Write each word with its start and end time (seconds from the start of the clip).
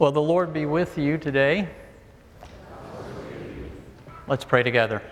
Well, 0.00 0.12
the 0.12 0.22
Lord 0.22 0.54
be 0.54 0.64
with 0.64 0.96
you 0.96 1.18
today. 1.18 1.68
Let's 4.26 4.46
pray 4.46 4.62
together. 4.62 5.02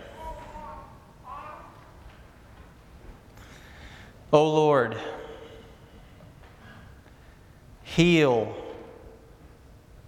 O 4.33 4.39
oh 4.39 4.49
Lord, 4.51 4.97
heal 7.83 8.57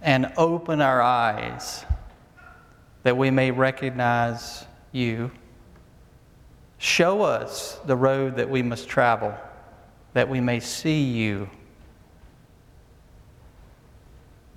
and 0.01 0.33
open 0.35 0.81
our 0.81 0.99
eyes 0.99 1.85
that 3.03 3.15
we 3.15 3.29
may 3.29 3.51
recognize 3.51 4.65
you. 4.91 5.29
Show 6.79 7.21
us 7.21 7.79
the 7.85 7.95
road 7.95 8.37
that 8.37 8.49
we 8.49 8.63
must 8.63 8.89
travel, 8.89 9.35
that 10.13 10.27
we 10.27 10.41
may 10.41 10.59
see 10.59 11.03
you 11.03 11.51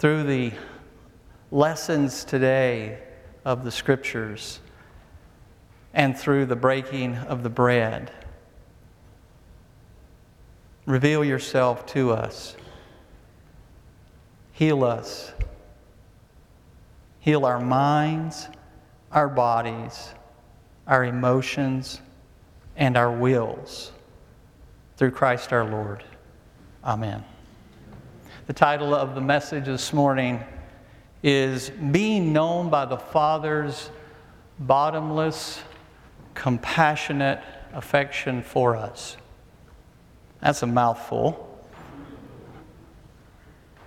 through 0.05 0.23
the 0.23 0.53
lessons 1.51 2.25
today 2.25 2.99
of 3.47 3.65
the 3.65 3.71
scriptures 3.71 4.61
and 5.95 6.15
through 6.15 6.45
the 6.45 6.55
breaking 6.55 7.17
of 7.17 7.43
the 7.43 7.49
bread. 7.49 8.13
Reveal 10.85 11.25
yourself 11.25 11.87
to 11.87 12.11
us. 12.11 12.55
Heal 14.53 14.85
us. 14.85 15.33
Heal 17.21 17.47
our 17.47 17.59
minds, 17.59 18.49
our 19.11 19.31
bodies, 19.31 20.13
our 20.87 21.03
emotions, 21.07 22.03
and 22.77 22.99
our 22.99 23.11
wills 23.11 23.91
through 24.99 25.13
Christ 25.13 25.51
our 25.55 25.65
Lord. 25.65 26.05
Amen. 26.85 27.25
The 28.47 28.53
title 28.53 28.95
of 28.95 29.15
the 29.15 29.23
message 29.23 29.65
this 29.65 29.95
morning 29.95 30.45
is 31.23 31.71
Being 31.71 32.35
Known 32.35 32.69
by 32.69 32.85
the 32.85 32.99
Father's 32.99 33.89
Bottomless, 34.59 35.63
Compassionate 36.35 37.41
Affection 37.73 38.43
for 38.43 38.77
Us. 38.77 39.17
That's 40.43 40.63
a 40.63 40.67
mouthful. 40.67 41.59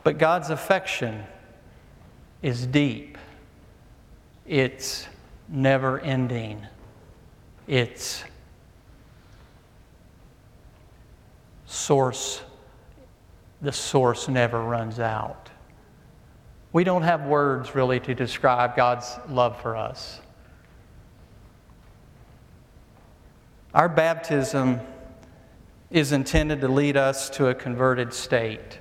But 0.04 0.18
God's 0.18 0.50
affection 0.50 1.24
is 2.42 2.66
deep, 2.66 3.20
it's 4.48 5.08
never 5.48 6.00
ending, 6.00 6.66
it's 7.68 8.24
source 11.68 12.42
the 13.61 13.72
source 13.72 14.27
never 14.27 14.63
runs 14.63 15.00
out. 15.00 15.50
We 16.73 16.83
don't 16.83 17.03
have 17.03 17.25
words 17.25 17.73
really 17.75 18.00
to 18.02 18.13
describe 18.13 18.75
God's 18.75 19.17
love 19.30 19.59
for 19.61 19.75
us. 19.75 20.22
Our 23.73 23.89
baptism 23.89 24.80
is 25.89 26.11
intended 26.11 26.61
to 26.61 26.67
lead 26.67 26.97
us 26.97 27.30
to 27.31 27.47
a 27.47 27.55
converted 27.55 28.13
state. 28.13 28.80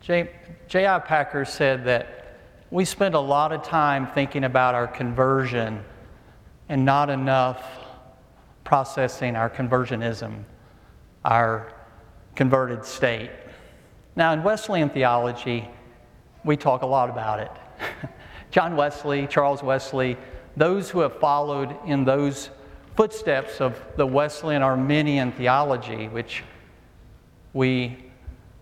J.I. 0.00 0.98
Packer 1.00 1.44
said 1.44 1.84
that 1.84 2.38
we 2.70 2.84
spend 2.84 3.14
a 3.14 3.20
lot 3.20 3.52
of 3.52 3.62
time 3.62 4.06
thinking 4.06 4.44
about 4.44 4.74
our 4.74 4.86
conversion 4.86 5.84
and 6.68 6.84
not 6.84 7.10
enough 7.10 7.64
processing 8.64 9.36
our 9.36 9.48
conversionism, 9.48 10.44
our 11.24 11.72
converted 12.34 12.84
state. 12.84 13.30
Now, 14.16 14.32
in 14.32 14.42
Wesleyan 14.42 14.88
theology, 14.88 15.68
we 16.42 16.56
talk 16.56 16.80
a 16.80 16.86
lot 16.86 17.10
about 17.10 17.38
it. 17.38 17.50
John 18.50 18.74
Wesley, 18.74 19.26
Charles 19.26 19.62
Wesley, 19.62 20.16
those 20.56 20.88
who 20.88 21.00
have 21.00 21.20
followed 21.20 21.76
in 21.84 22.04
those 22.04 22.48
footsteps 22.96 23.60
of 23.60 23.78
the 23.96 24.06
Wesleyan 24.06 24.62
Arminian 24.62 25.32
theology, 25.32 26.08
which 26.08 26.42
we 27.52 27.98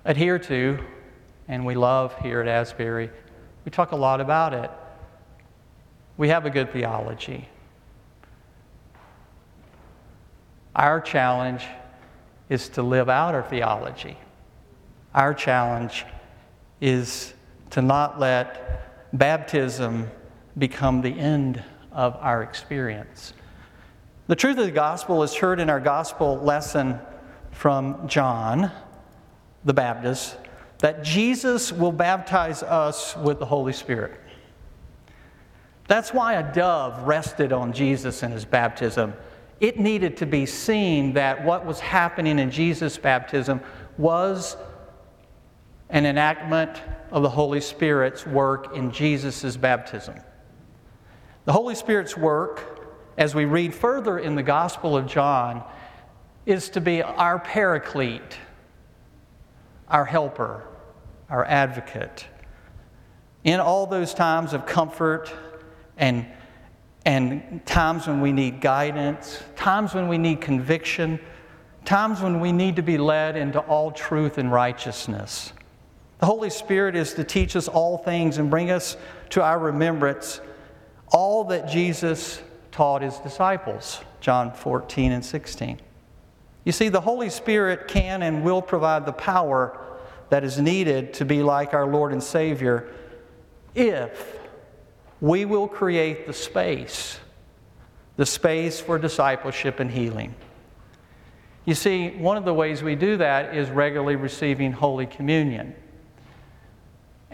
adhere 0.04 0.40
to 0.40 0.78
and 1.46 1.64
we 1.64 1.76
love 1.76 2.18
here 2.18 2.40
at 2.40 2.48
Asbury, 2.48 3.10
we 3.64 3.70
talk 3.70 3.92
a 3.92 3.96
lot 3.96 4.20
about 4.20 4.52
it. 4.54 4.70
We 6.16 6.28
have 6.30 6.46
a 6.46 6.50
good 6.50 6.72
theology. 6.72 7.48
Our 10.74 11.00
challenge 11.00 11.64
is 12.48 12.68
to 12.70 12.82
live 12.82 13.08
out 13.08 13.34
our 13.34 13.42
theology. 13.44 14.16
Our 15.14 15.32
challenge 15.32 16.04
is 16.80 17.34
to 17.70 17.82
not 17.82 18.18
let 18.18 19.08
baptism 19.12 20.10
become 20.58 21.02
the 21.02 21.16
end 21.16 21.62
of 21.92 22.16
our 22.16 22.42
experience. 22.42 23.32
The 24.26 24.36
truth 24.36 24.58
of 24.58 24.66
the 24.66 24.72
gospel 24.72 25.22
is 25.22 25.34
heard 25.34 25.60
in 25.60 25.70
our 25.70 25.80
gospel 25.80 26.38
lesson 26.38 26.98
from 27.52 28.08
John 28.08 28.72
the 29.64 29.72
Baptist 29.72 30.36
that 30.78 31.04
Jesus 31.04 31.72
will 31.72 31.92
baptize 31.92 32.62
us 32.62 33.16
with 33.16 33.38
the 33.38 33.46
Holy 33.46 33.72
Spirit. 33.72 34.20
That's 35.86 36.12
why 36.12 36.34
a 36.34 36.54
dove 36.54 37.06
rested 37.06 37.52
on 37.52 37.72
Jesus 37.72 38.22
in 38.22 38.32
his 38.32 38.44
baptism. 38.44 39.14
It 39.60 39.78
needed 39.78 40.16
to 40.18 40.26
be 40.26 40.46
seen 40.46 41.12
that 41.12 41.44
what 41.44 41.64
was 41.64 41.78
happening 41.78 42.38
in 42.38 42.50
Jesus' 42.50 42.98
baptism 42.98 43.60
was 43.96 44.56
an 45.90 46.06
enactment 46.06 46.82
of 47.10 47.22
the 47.22 47.30
Holy 47.30 47.60
Spirit's 47.60 48.26
work 48.26 48.74
in 48.76 48.90
Jesus' 48.90 49.56
baptism. 49.56 50.16
The 51.44 51.52
Holy 51.52 51.74
Spirit's 51.74 52.16
work, 52.16 52.88
as 53.18 53.34
we 53.34 53.44
read 53.44 53.74
further 53.74 54.18
in 54.18 54.34
the 54.34 54.42
Gospel 54.42 54.96
of 54.96 55.06
John, 55.06 55.62
is 56.46 56.68
to 56.70 56.80
be 56.80 57.02
our 57.02 57.38
paraclete, 57.38 58.38
our 59.88 60.04
helper, 60.04 60.64
our 61.28 61.44
advocate. 61.44 62.26
In 63.44 63.60
all 63.60 63.86
those 63.86 64.14
times 64.14 64.54
of 64.54 64.66
comfort 64.66 65.32
and, 65.96 66.26
and 67.04 67.64
times 67.66 68.06
when 68.06 68.20
we 68.20 68.32
need 68.32 68.60
guidance, 68.60 69.42
times 69.54 69.94
when 69.94 70.08
we 70.08 70.16
need 70.16 70.40
conviction, 70.40 71.20
times 71.84 72.22
when 72.22 72.40
we 72.40 72.52
need 72.52 72.76
to 72.76 72.82
be 72.82 72.96
led 72.96 73.36
into 73.36 73.60
all 73.60 73.90
truth 73.90 74.38
and 74.38 74.50
righteousness. 74.50 75.52
The 76.18 76.26
Holy 76.26 76.50
Spirit 76.50 76.96
is 76.96 77.14
to 77.14 77.24
teach 77.24 77.56
us 77.56 77.68
all 77.68 77.98
things 77.98 78.38
and 78.38 78.50
bring 78.50 78.70
us 78.70 78.96
to 79.30 79.42
our 79.42 79.58
remembrance 79.58 80.40
all 81.08 81.44
that 81.44 81.68
Jesus 81.68 82.42
taught 82.72 83.02
his 83.02 83.18
disciples, 83.18 84.00
John 84.20 84.52
14 84.52 85.12
and 85.12 85.24
16. 85.24 85.80
You 86.64 86.72
see, 86.72 86.88
the 86.88 87.00
Holy 87.00 87.30
Spirit 87.30 87.88
can 87.88 88.22
and 88.22 88.42
will 88.42 88.62
provide 88.62 89.06
the 89.06 89.12
power 89.12 89.78
that 90.30 90.44
is 90.44 90.58
needed 90.58 91.14
to 91.14 91.24
be 91.24 91.42
like 91.42 91.74
our 91.74 91.86
Lord 91.86 92.12
and 92.12 92.22
Savior 92.22 92.90
if 93.74 94.38
we 95.20 95.44
will 95.44 95.68
create 95.68 96.26
the 96.26 96.32
space, 96.32 97.18
the 98.16 98.26
space 98.26 98.80
for 98.80 98.98
discipleship 98.98 99.78
and 99.80 99.90
healing. 99.90 100.34
You 101.64 101.74
see, 101.74 102.10
one 102.10 102.36
of 102.36 102.44
the 102.44 102.54
ways 102.54 102.82
we 102.82 102.94
do 102.94 103.16
that 103.18 103.54
is 103.54 103.70
regularly 103.70 104.16
receiving 104.16 104.72
Holy 104.72 105.06
Communion. 105.06 105.74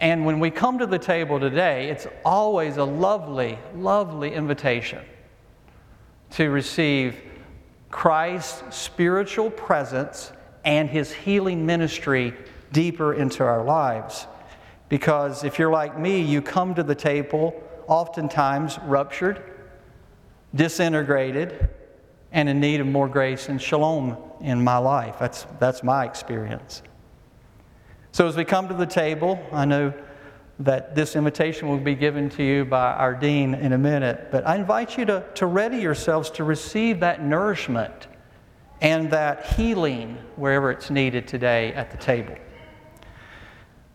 And 0.00 0.24
when 0.24 0.40
we 0.40 0.50
come 0.50 0.78
to 0.78 0.86
the 0.86 0.98
table 0.98 1.38
today, 1.38 1.90
it's 1.90 2.06
always 2.24 2.78
a 2.78 2.84
lovely, 2.84 3.58
lovely 3.74 4.32
invitation 4.32 5.04
to 6.30 6.48
receive 6.48 7.16
Christ's 7.90 8.76
spiritual 8.76 9.50
presence 9.50 10.32
and 10.64 10.88
his 10.88 11.12
healing 11.12 11.66
ministry 11.66 12.34
deeper 12.72 13.12
into 13.12 13.44
our 13.44 13.62
lives. 13.62 14.26
Because 14.88 15.44
if 15.44 15.58
you're 15.58 15.70
like 15.70 15.98
me, 15.98 16.22
you 16.22 16.40
come 16.40 16.74
to 16.76 16.82
the 16.82 16.94
table 16.94 17.62
oftentimes 17.86 18.78
ruptured, 18.84 19.42
disintegrated, 20.54 21.68
and 22.32 22.48
in 22.48 22.58
need 22.58 22.80
of 22.80 22.86
more 22.86 23.08
grace 23.08 23.50
and 23.50 23.60
shalom 23.60 24.16
in 24.40 24.64
my 24.64 24.78
life. 24.78 25.16
That's, 25.18 25.44
that's 25.58 25.82
my 25.82 26.06
experience. 26.06 26.82
So, 28.12 28.26
as 28.26 28.36
we 28.36 28.44
come 28.44 28.66
to 28.68 28.74
the 28.74 28.86
table, 28.86 29.40
I 29.52 29.64
know 29.64 29.94
that 30.60 30.94
this 30.94 31.16
invitation 31.16 31.68
will 31.68 31.78
be 31.78 31.94
given 31.94 32.28
to 32.30 32.42
you 32.42 32.64
by 32.64 32.92
our 32.92 33.14
dean 33.14 33.54
in 33.54 33.72
a 33.72 33.78
minute, 33.78 34.28
but 34.30 34.46
I 34.46 34.56
invite 34.56 34.98
you 34.98 35.06
to, 35.06 35.24
to 35.36 35.46
ready 35.46 35.78
yourselves 35.78 36.28
to 36.32 36.44
receive 36.44 37.00
that 37.00 37.22
nourishment 37.24 38.08
and 38.80 39.10
that 39.10 39.46
healing 39.46 40.18
wherever 40.36 40.70
it's 40.70 40.90
needed 40.90 41.28
today 41.28 41.72
at 41.74 41.90
the 41.90 41.96
table. 41.96 42.34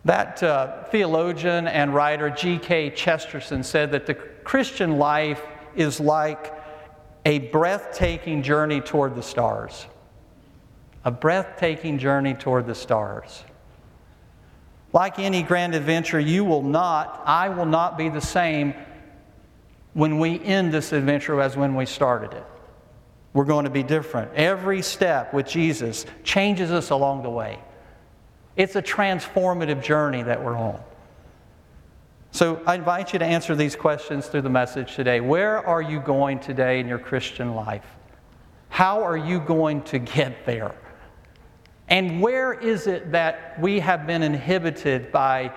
That 0.05 0.41
uh, 0.41 0.83
theologian 0.85 1.67
and 1.67 1.93
writer 1.93 2.29
G.K. 2.29 2.91
Chesterton 2.91 3.63
said 3.63 3.91
that 3.91 4.05
the 4.05 4.13
Christian 4.13 4.97
life 4.97 5.41
is 5.75 5.99
like 5.99 6.53
a 7.25 7.39
breathtaking 7.39 8.43
journey 8.43 8.81
toward 8.81 9.15
the 9.15 9.23
stars. 9.23 9.87
A 11.03 11.11
breathtaking 11.11 11.97
journey 11.99 12.33
toward 12.33 12.65
the 12.65 12.75
stars. 12.75 13.43
Like 14.95 15.19
any 15.19 15.43
grand 15.43 15.75
adventure, 15.75 16.21
you 16.21 16.45
will 16.45 16.63
not, 16.63 17.21
I 17.25 17.49
will 17.49 17.65
not 17.65 17.97
be 17.97 18.07
the 18.07 18.21
same 18.21 18.73
when 19.91 20.19
we 20.19 20.41
end 20.41 20.73
this 20.73 20.93
adventure 20.93 21.41
as 21.41 21.57
when 21.57 21.75
we 21.75 21.85
started 21.85 22.31
it. 22.31 22.45
We're 23.33 23.43
going 23.43 23.65
to 23.65 23.69
be 23.69 23.83
different. 23.83 24.31
Every 24.35 24.81
step 24.81 25.33
with 25.33 25.47
Jesus 25.47 26.05
changes 26.23 26.71
us 26.71 26.91
along 26.91 27.23
the 27.23 27.29
way. 27.29 27.59
It's 28.55 28.77
a 28.77 28.81
transformative 28.81 29.83
journey 29.83 30.23
that 30.23 30.41
we're 30.41 30.55
on. 30.55 30.81
So 32.31 32.61
I 32.65 32.75
invite 32.75 33.11
you 33.11 33.19
to 33.19 33.25
answer 33.25 33.53
these 33.53 33.75
questions 33.75 34.27
through 34.27 34.43
the 34.43 34.49
message 34.49 34.95
today. 34.95 35.19
Where 35.19 35.57
are 35.67 35.81
you 35.81 35.99
going 35.99 36.39
today 36.39 36.79
in 36.79 36.87
your 36.87 36.99
Christian 36.99 37.53
life? 37.53 37.85
How 38.69 39.03
are 39.03 39.17
you 39.17 39.41
going 39.41 39.81
to 39.83 39.99
get 39.99 40.45
there? 40.45 40.73
And 41.87 42.21
where 42.21 42.53
is 42.53 42.87
it 42.87 43.11
that 43.11 43.59
we 43.59 43.79
have 43.79 44.07
been 44.07 44.23
inhibited 44.23 45.11
by 45.11 45.51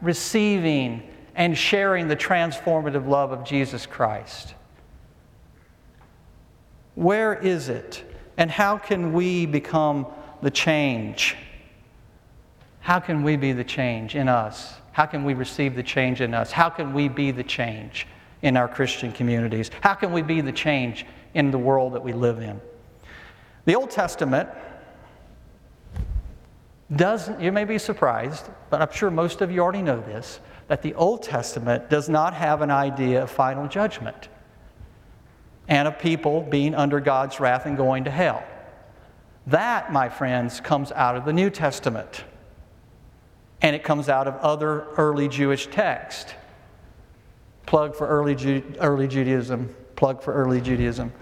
receiving 0.00 1.02
and 1.34 1.56
sharing 1.56 2.08
the 2.08 2.16
transformative 2.16 3.06
love 3.06 3.32
of 3.32 3.44
Jesus 3.44 3.86
Christ? 3.86 4.54
Where 6.94 7.34
is 7.34 7.68
it? 7.68 8.02
And 8.36 8.50
how 8.50 8.78
can 8.78 9.12
we 9.12 9.46
become 9.46 10.06
the 10.42 10.50
change? 10.50 11.36
How 12.80 13.00
can 13.00 13.22
we 13.22 13.36
be 13.36 13.52
the 13.52 13.64
change 13.64 14.14
in 14.14 14.28
us? 14.28 14.74
How 14.92 15.06
can 15.06 15.24
we 15.24 15.34
receive 15.34 15.74
the 15.74 15.82
change 15.82 16.20
in 16.20 16.34
us? 16.34 16.52
How 16.52 16.70
can 16.70 16.94
we 16.94 17.08
be 17.08 17.30
the 17.30 17.42
change 17.42 18.06
in 18.42 18.56
our 18.56 18.68
Christian 18.68 19.10
communities? 19.10 19.70
How 19.80 19.94
can 19.94 20.12
we 20.12 20.22
be 20.22 20.40
the 20.40 20.52
change 20.52 21.04
in 21.34 21.50
the 21.50 21.58
world 21.58 21.94
that 21.94 22.02
we 22.02 22.12
live 22.12 22.40
in? 22.40 22.60
The 23.64 23.74
Old 23.74 23.90
Testament 23.90 24.48
doesn't, 26.94 27.40
you 27.40 27.50
may 27.50 27.64
be 27.64 27.78
surprised, 27.78 28.48
but 28.70 28.82
I'm 28.82 28.92
sure 28.92 29.10
most 29.10 29.40
of 29.40 29.50
you 29.50 29.60
already 29.60 29.82
know 29.82 30.00
this, 30.00 30.40
that 30.68 30.82
the 30.82 30.94
Old 30.94 31.22
Testament 31.22 31.88
does 31.88 32.08
not 32.08 32.34
have 32.34 32.62
an 32.62 32.70
idea 32.70 33.22
of 33.22 33.30
final 33.30 33.66
judgment 33.68 34.28
and 35.66 35.88
of 35.88 35.98
people 35.98 36.42
being 36.42 36.74
under 36.74 37.00
God's 37.00 37.40
wrath 37.40 37.64
and 37.64 37.76
going 37.76 38.04
to 38.04 38.10
hell. 38.10 38.44
That, 39.46 39.92
my 39.92 40.08
friends, 40.08 40.60
comes 40.60 40.92
out 40.92 41.16
of 41.16 41.24
the 41.24 41.32
New 41.32 41.50
Testament. 41.50 42.24
And 43.62 43.74
it 43.74 43.82
comes 43.82 44.10
out 44.10 44.28
of 44.28 44.36
other 44.36 44.86
early 44.98 45.28
Jewish 45.28 45.66
texts. 45.68 46.34
Plug 47.64 47.96
for 47.96 48.06
early, 48.06 48.34
Ju- 48.34 48.74
early 48.78 49.08
Judaism, 49.08 49.74
plug 49.96 50.22
for 50.22 50.34
early 50.34 50.60
Judaism 50.60 51.12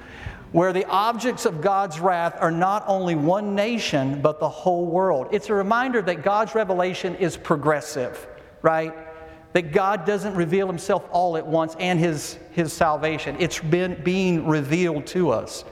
where 0.53 0.73
the 0.75 0.85
objects 0.85 1.47
of 1.47 1.63
God's 1.63 1.99
wrath 1.99 2.37
are 2.39 2.51
not 2.51 2.85
only 2.87 3.15
one 3.15 3.55
nation, 3.55 4.21
but 4.21 4.39
the 4.39 4.49
whole 4.49 4.85
world. 4.85 5.29
It's 5.33 5.49
a 5.49 5.55
reminder 5.55 6.03
that 6.03 6.23
God's 6.23 6.55
revelation 6.55 7.17
is 7.17 7.39
progressive, 7.39 8.27
right? 8.61 8.95
That 9.55 9.73
God 9.73 10.05
doesn't 10.05 10.35
reveal 10.35 10.67
himself 10.67 11.07
all 11.11 11.39
at 11.39 11.47
once 11.47 11.75
and 11.81 11.99
his, 11.99 12.39
his 12.53 12.73
salvation. 12.73 13.37
It's 13.39 13.59
been 13.61 14.03
being 14.05 14.47
revealed 14.47 15.07
to 15.09 15.31
us. 15.31 15.65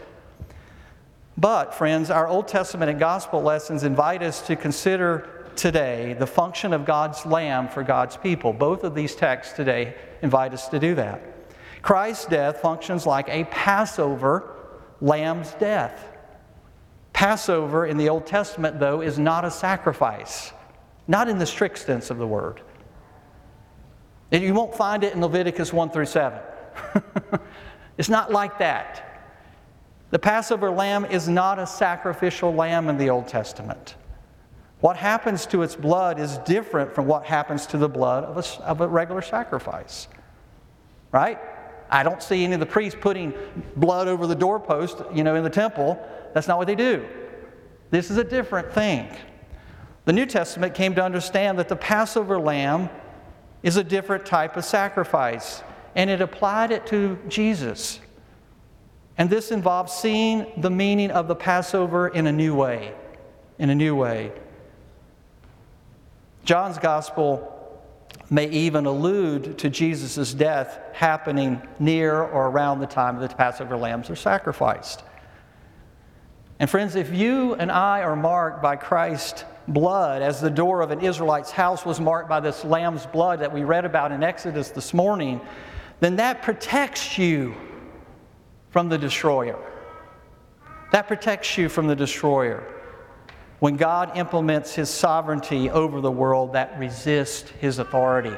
But, 1.36 1.74
friends, 1.74 2.10
our 2.10 2.26
Old 2.26 2.48
Testament 2.48 2.90
and 2.90 2.98
gospel 2.98 3.42
lessons 3.42 3.84
invite 3.84 4.22
us 4.22 4.40
to 4.46 4.56
consider 4.56 5.50
today 5.56 6.14
the 6.18 6.26
function 6.26 6.72
of 6.72 6.86
God's 6.86 7.26
Lamb 7.26 7.68
for 7.68 7.82
God's 7.82 8.16
people. 8.16 8.52
Both 8.54 8.82
of 8.84 8.94
these 8.94 9.14
texts 9.14 9.54
today 9.54 9.94
invite 10.22 10.54
us 10.54 10.68
to 10.68 10.78
do 10.78 10.94
that. 10.94 11.22
Christ's 11.82 12.26
death 12.26 12.60
functions 12.60 13.06
like 13.06 13.28
a 13.28 13.44
Passover 13.44 14.54
lamb's 15.00 15.52
death. 15.54 16.06
Passover 17.12 17.86
in 17.86 17.96
the 17.96 18.08
Old 18.08 18.26
Testament, 18.26 18.80
though, 18.80 19.00
is 19.00 19.18
not 19.18 19.44
a 19.44 19.50
sacrifice, 19.50 20.52
not 21.06 21.28
in 21.28 21.38
the 21.38 21.46
strict 21.46 21.78
sense 21.78 22.10
of 22.10 22.18
the 22.18 22.26
word. 22.26 22.62
And 24.32 24.42
You 24.42 24.54
won't 24.54 24.74
find 24.74 25.04
it 25.04 25.14
in 25.14 25.20
Leviticus 25.20 25.72
1 25.72 25.90
through 25.90 26.06
7. 26.06 26.38
it's 27.98 28.08
not 28.08 28.30
like 28.30 28.58
that. 28.58 29.06
The 30.10 30.18
Passover 30.18 30.70
lamb 30.70 31.04
is 31.04 31.28
not 31.28 31.58
a 31.58 31.66
sacrificial 31.66 32.54
lamb 32.54 32.88
in 32.88 32.96
the 32.96 33.10
Old 33.10 33.28
Testament. 33.28 33.96
What 34.80 34.96
happens 34.96 35.46
to 35.46 35.62
its 35.62 35.76
blood 35.76 36.18
is 36.18 36.38
different 36.38 36.94
from 36.94 37.06
what 37.06 37.26
happens 37.26 37.66
to 37.66 37.76
the 37.76 37.88
blood 37.88 38.24
of 38.24 38.38
a, 38.38 38.64
of 38.64 38.80
a 38.80 38.88
regular 38.88 39.20
sacrifice. 39.20 40.08
Right? 41.12 41.38
I 41.90 42.02
don't 42.02 42.22
see 42.22 42.44
any 42.44 42.54
of 42.54 42.60
the 42.60 42.66
priests 42.66 42.98
putting 43.00 43.34
blood 43.76 44.08
over 44.08 44.26
the 44.26 44.34
doorpost, 44.34 45.02
you 45.12 45.24
know, 45.24 45.34
in 45.34 45.44
the 45.44 45.50
temple. 45.50 45.98
That's 46.32 46.46
not 46.46 46.56
what 46.56 46.66
they 46.66 46.76
do. 46.76 47.04
This 47.90 48.10
is 48.10 48.16
a 48.16 48.24
different 48.24 48.72
thing. 48.72 49.08
The 50.04 50.12
New 50.12 50.26
Testament 50.26 50.74
came 50.74 50.94
to 50.94 51.04
understand 51.04 51.58
that 51.58 51.68
the 51.68 51.76
Passover 51.76 52.38
lamb 52.38 52.88
is 53.62 53.76
a 53.76 53.84
different 53.84 54.24
type 54.24 54.56
of 54.56 54.64
sacrifice, 54.64 55.62
and 55.94 56.08
it 56.08 56.20
applied 56.20 56.70
it 56.70 56.86
to 56.86 57.18
Jesus. 57.28 58.00
And 59.18 59.28
this 59.28 59.50
involves 59.50 59.92
seeing 59.92 60.46
the 60.56 60.70
meaning 60.70 61.10
of 61.10 61.28
the 61.28 61.34
Passover 61.34 62.08
in 62.08 62.26
a 62.26 62.32
new 62.32 62.54
way. 62.54 62.94
In 63.58 63.68
a 63.68 63.74
new 63.74 63.94
way. 63.94 64.32
John's 66.44 66.78
gospel 66.78 67.59
may 68.30 68.48
even 68.48 68.86
allude 68.86 69.58
to 69.58 69.68
Jesus' 69.68 70.32
death 70.32 70.78
happening 70.92 71.60
near 71.80 72.22
or 72.22 72.46
around 72.46 72.78
the 72.78 72.86
time 72.86 73.18
the 73.18 73.28
Passover 73.28 73.76
lambs 73.76 74.08
are 74.08 74.16
sacrificed. 74.16 75.02
And 76.60 76.70
friends, 76.70 76.94
if 76.94 77.12
you 77.12 77.54
and 77.54 77.72
I 77.72 78.02
are 78.02 78.14
marked 78.14 78.62
by 78.62 78.76
Christ's 78.76 79.44
blood, 79.66 80.22
as 80.22 80.40
the 80.40 80.50
door 80.50 80.80
of 80.80 80.90
an 80.90 81.00
Israelite's 81.00 81.50
house 81.50 81.84
was 81.84 82.00
marked 82.00 82.28
by 82.28 82.38
this 82.38 82.64
lamb's 82.64 83.06
blood 83.06 83.40
that 83.40 83.52
we 83.52 83.64
read 83.64 83.84
about 83.84 84.12
in 84.12 84.22
Exodus 84.22 84.70
this 84.70 84.94
morning, 84.94 85.40
then 85.98 86.16
that 86.16 86.42
protects 86.42 87.18
you 87.18 87.54
from 88.70 88.88
the 88.88 88.98
destroyer. 88.98 89.58
That 90.92 91.08
protects 91.08 91.58
you 91.58 91.68
from 91.68 91.88
the 91.88 91.96
destroyer 91.96 92.79
when 93.60 93.76
God 93.76 94.16
implements 94.16 94.74
his 94.74 94.90
sovereignty 94.90 95.70
over 95.70 96.00
the 96.00 96.10
world 96.10 96.54
that 96.54 96.78
resist 96.78 97.48
his 97.60 97.78
authority. 97.78 98.34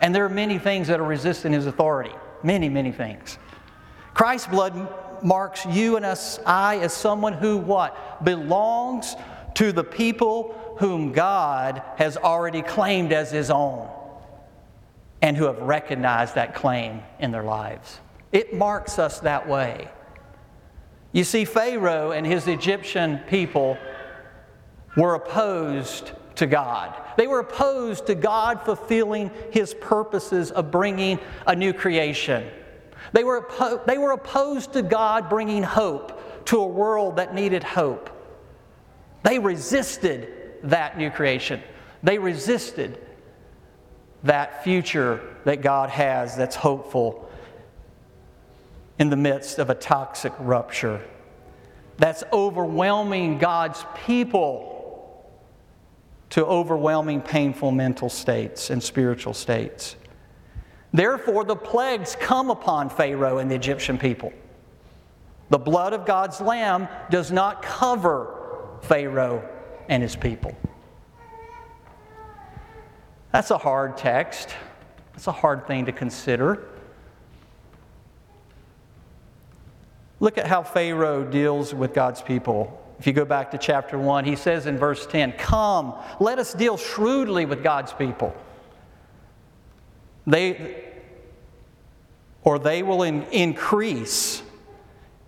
And 0.00 0.14
there 0.14 0.24
are 0.24 0.30
many 0.30 0.58
things 0.58 0.88
that 0.88 1.00
are 1.00 1.04
resisting 1.04 1.52
his 1.52 1.66
authority. 1.66 2.14
Many, 2.42 2.68
many 2.68 2.92
things. 2.92 3.38
Christ's 4.14 4.48
blood 4.48 4.88
marks 5.22 5.66
you 5.66 5.96
and 5.96 6.04
us, 6.04 6.38
I, 6.46 6.78
as 6.78 6.92
someone 6.92 7.32
who 7.32 7.56
what? 7.56 8.24
Belongs 8.24 9.16
to 9.54 9.72
the 9.72 9.84
people 9.84 10.76
whom 10.78 11.12
God 11.12 11.82
has 11.96 12.16
already 12.16 12.62
claimed 12.62 13.12
as 13.12 13.30
his 13.30 13.50
own 13.50 13.88
and 15.22 15.36
who 15.36 15.44
have 15.44 15.60
recognized 15.60 16.34
that 16.34 16.54
claim 16.54 17.02
in 17.18 17.30
their 17.30 17.42
lives. 17.42 18.00
It 18.32 18.54
marks 18.54 18.98
us 18.98 19.20
that 19.20 19.48
way. 19.48 19.90
You 21.12 21.24
see, 21.24 21.44
Pharaoh 21.44 22.12
and 22.12 22.24
his 22.26 22.46
Egyptian 22.46 23.18
people 23.28 23.76
were 24.96 25.14
opposed 25.14 26.12
to 26.36 26.46
God. 26.46 26.96
They 27.16 27.26
were 27.26 27.40
opposed 27.40 28.06
to 28.06 28.14
God 28.14 28.62
fulfilling 28.62 29.30
His 29.50 29.74
purposes 29.74 30.50
of 30.50 30.70
bringing 30.70 31.18
a 31.46 31.54
new 31.54 31.72
creation. 31.72 32.48
They 33.12 33.24
were, 33.24 33.42
oppo- 33.42 33.84
they 33.86 33.98
were 33.98 34.12
opposed 34.12 34.72
to 34.74 34.82
God 34.82 35.28
bringing 35.28 35.62
hope 35.62 36.46
to 36.46 36.58
a 36.60 36.66
world 36.66 37.16
that 37.16 37.34
needed 37.34 37.62
hope. 37.62 38.10
They 39.22 39.38
resisted 39.38 40.32
that 40.62 40.96
new 40.96 41.10
creation. 41.10 41.62
They 42.02 42.18
resisted 42.18 42.98
that 44.22 44.64
future 44.64 45.20
that 45.44 45.62
God 45.62 45.90
has 45.90 46.36
that's 46.36 46.56
hopeful 46.56 47.30
in 48.98 49.10
the 49.10 49.16
midst 49.16 49.58
of 49.58 49.70
a 49.70 49.74
toxic 49.74 50.32
rupture 50.38 51.00
that's 51.96 52.24
overwhelming 52.32 53.38
God's 53.38 53.84
people 54.06 54.79
to 56.30 56.46
overwhelming, 56.46 57.20
painful 57.20 57.72
mental 57.72 58.08
states 58.08 58.70
and 58.70 58.82
spiritual 58.82 59.34
states. 59.34 59.96
Therefore, 60.92 61.44
the 61.44 61.56
plagues 61.56 62.16
come 62.18 62.50
upon 62.50 62.88
Pharaoh 62.88 63.38
and 63.38 63.50
the 63.50 63.54
Egyptian 63.54 63.98
people. 63.98 64.32
The 65.50 65.58
blood 65.58 65.92
of 65.92 66.06
God's 66.06 66.40
Lamb 66.40 66.88
does 67.10 67.30
not 67.30 67.62
cover 67.62 68.36
Pharaoh 68.82 69.48
and 69.88 70.02
his 70.02 70.16
people. 70.16 70.56
That's 73.32 73.50
a 73.50 73.58
hard 73.58 73.96
text. 73.96 74.54
That's 75.12 75.26
a 75.26 75.32
hard 75.32 75.66
thing 75.66 75.86
to 75.86 75.92
consider. 75.92 76.66
Look 80.18 80.38
at 80.38 80.46
how 80.46 80.62
Pharaoh 80.62 81.24
deals 81.24 81.74
with 81.74 81.94
God's 81.94 82.22
people 82.22 82.79
if 83.00 83.06
you 83.06 83.14
go 83.14 83.24
back 83.24 83.50
to 83.52 83.58
chapter 83.58 83.98
1, 83.98 84.26
he 84.26 84.36
says 84.36 84.66
in 84.66 84.76
verse 84.76 85.06
10, 85.06 85.32
Come, 85.32 85.94
let 86.20 86.38
us 86.38 86.52
deal 86.52 86.76
shrewdly 86.76 87.46
with 87.46 87.62
God's 87.62 87.94
people. 87.94 88.36
They, 90.26 90.84
or 92.42 92.58
they 92.58 92.82
will 92.82 93.02
in, 93.02 93.22
increase 93.32 94.42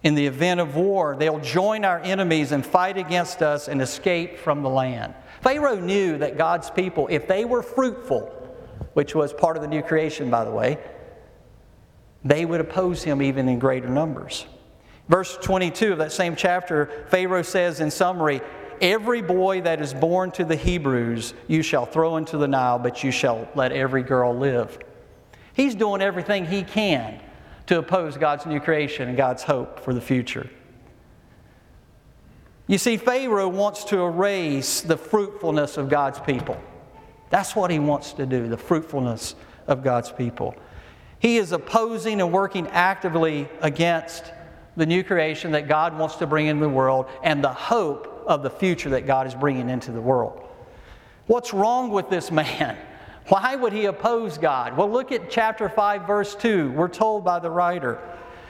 in 0.03 0.15
the 0.15 0.27
event 0.27 0.61
of 0.61 0.77
war. 0.77 1.17
They'll 1.19 1.41
join 1.41 1.87
our 1.87 1.99
enemies 2.01 2.53
and 2.53 2.65
fight 2.65 2.99
against 2.99 3.41
us 3.41 3.69
and 3.69 3.81
escape 3.81 4.37
from 4.37 4.63
the 4.63 4.69
land. 4.69 5.15
Pharaoh 5.41 5.81
knew 5.81 6.19
that 6.19 6.37
God's 6.37 6.69
people, 6.69 7.09
if 7.11 7.27
they 7.27 7.47
were 7.47 7.63
fruitful, 7.63 8.27
which 8.93 9.15
was 9.15 9.33
part 9.33 9.57
of 9.57 9.63
the 9.63 9.69
new 9.69 9.83
creation, 9.83 10.29
by 10.29 10.45
the 10.45 10.51
way, 10.51 10.77
they 12.23 12.45
would 12.45 12.61
oppose 12.61 13.03
him 13.03 13.23
even 13.23 13.49
in 13.49 13.59
greater 13.59 13.89
numbers. 13.89 14.45
Verse 15.09 15.37
22 15.43 15.93
of 15.93 15.99
that 15.99 16.13
same 16.13 16.37
chapter, 16.37 17.07
Pharaoh 17.09 17.43
says 17.43 17.81
in 17.81 17.91
summary, 17.91 18.41
Every 18.81 19.23
boy 19.23 19.61
that 19.63 19.81
is 19.81 19.95
born 19.95 20.33
to 20.33 20.45
the 20.45 20.57
Hebrews 20.57 21.35
you 21.47 21.63
shall 21.63 21.87
throw 21.87 22.17
into 22.17 22.37
the 22.37 22.49
Nile, 22.49 22.79
but 22.79 23.05
you 23.05 23.11
shall 23.13 23.49
let 23.55 23.73
every 23.73 24.03
girl 24.03 24.37
live. 24.37 24.79
He's 25.55 25.75
doing 25.75 26.03
everything 26.03 26.47
he 26.47 26.63
can 26.63 27.21
to 27.67 27.79
oppose 27.79 28.17
God's 28.17 28.47
new 28.47 28.59
creation 28.59 29.09
and 29.09 29.17
God's 29.17 29.43
hope 29.43 29.81
for 29.81 29.95
the 29.95 30.01
future. 30.01 30.51
You 32.67 32.79
see, 32.79 32.97
Pharaoh 32.97 33.49
wants 33.49 33.85
to 33.85 34.01
erase 34.01 34.81
the 34.81 34.97
fruitfulness 34.97 35.77
of 35.77 35.89
God's 35.89 36.21
people. 36.21 36.61
That's 37.31 37.55
what 37.55 37.71
he 37.71 37.79
wants 37.79 38.13
to 38.15 38.27
do, 38.27 38.49
the 38.49 38.57
fruitfulness 38.57 39.35
of 39.67 39.85
God's 39.85 40.11
people. 40.11 40.55
He 41.19 41.37
is 41.37 41.53
opposing 41.53 42.21
and 42.21 42.33
working 42.33 42.67
actively 42.69 43.49
against 43.61 44.33
the 44.77 44.87
new 44.87 45.03
creation 45.05 45.53
that 45.53 45.69
God 45.69 45.99
wants 45.99 46.17
to 46.17 46.27
bring 46.27 46.47
into 46.47 46.63
the 46.63 46.69
world 46.69 47.07
and 47.23 47.43
the 47.43 47.53
hope 47.53 48.25
of 48.27 48.43
the 48.43 48.51
future 48.51 48.91
that 48.91 49.07
God 49.07 49.27
is 49.27 49.35
bringing 49.35 49.69
into 49.69 49.93
the 49.93 50.01
world. 50.01 50.49
What's 51.27 51.53
wrong 51.53 51.91
with 51.91 52.11
this 52.11 52.31
man? 52.31 52.77
Why 53.29 53.55
would 53.55 53.73
he 53.73 53.85
oppose 53.85 54.39
God? 54.39 54.77
Well, 54.77 54.91
look 54.91 55.13
at 55.13 55.31
chapter 55.31 55.69
5, 55.69 56.07
verse 56.07 56.35
2. 56.35 56.73
We're 56.73 56.89
told 56.89 57.25
by 57.25 57.39
the 57.39 57.51
writer. 57.51 58.01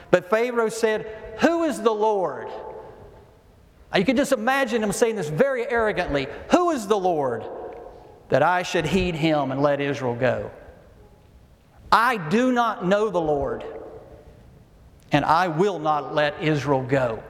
But 0.09 0.29
Pharaoh 0.29 0.69
said, 0.69 1.35
Who 1.41 1.63
is 1.63 1.81
the 1.81 1.91
Lord? 1.91 2.47
You 3.95 4.05
can 4.05 4.17
just 4.17 4.31
imagine 4.31 4.81
him 4.81 4.91
saying 4.91 5.15
this 5.15 5.29
very 5.29 5.69
arrogantly 5.69 6.27
Who 6.51 6.71
is 6.71 6.87
the 6.87 6.97
Lord 6.97 7.43
that 8.29 8.41
I 8.41 8.63
should 8.63 8.85
heed 8.85 9.15
him 9.15 9.51
and 9.51 9.61
let 9.61 9.79
Israel 9.79 10.15
go? 10.15 10.51
I 11.91 12.17
do 12.17 12.51
not 12.51 12.85
know 12.85 13.09
the 13.09 13.21
Lord, 13.21 13.63
and 15.13 15.23
I 15.23 15.47
will 15.47 15.79
not 15.79 16.13
let 16.13 16.41
Israel 16.41 16.81
go. 16.81 17.23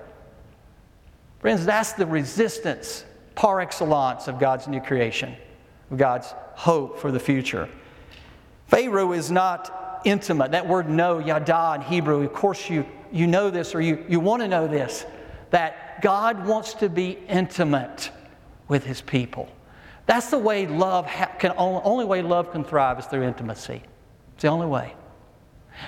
Friends, 1.40 1.66
that's 1.66 1.94
the 1.94 2.06
resistance 2.06 3.06
par 3.36 3.60
excellence 3.60 4.28
of 4.28 4.40
God's 4.40 4.68
new 4.68 4.80
creation, 4.80 5.36
of 5.92 5.98
God's 5.98 6.34
hope 6.56 7.00
for 7.00 7.12
the 7.12 7.20
future. 7.20 7.68
Pharaoh 8.68 9.12
is 9.12 9.30
not 9.30 10.02
intimate. 10.06 10.52
That 10.52 10.68
word 10.68 10.90
know, 10.90 11.20
yada 11.20 11.76
in 11.76 11.82
Hebrew, 11.82 12.24
of 12.24 12.34
course 12.34 12.70
you, 12.70 12.86
you 13.12 13.28
know 13.28 13.50
this 13.50 13.76
or 13.76 13.82
you, 13.82 14.06
you 14.08 14.20
want 14.20 14.42
to 14.42 14.48
know 14.48 14.68
this, 14.68 15.06
that 15.50 16.02
God 16.02 16.46
wants 16.46 16.74
to 16.76 16.90
be 16.90 17.20
intimate 17.28 18.10
with 18.68 18.86
his 18.86 19.02
people. 19.02 19.50
That's 20.06 20.30
the 20.30 20.38
way 20.38 20.68
love 20.68 21.06
ha- 21.06 21.32
can 21.38 21.54
only 21.58 22.06
way 22.06 22.22
love 22.22 22.52
can 22.52 22.64
thrive 22.64 23.00
is 23.00 23.06
through 23.06 23.24
intimacy. 23.24 23.84
It's 24.36 24.42
the 24.42 24.48
only 24.48 24.68
way. 24.68 24.94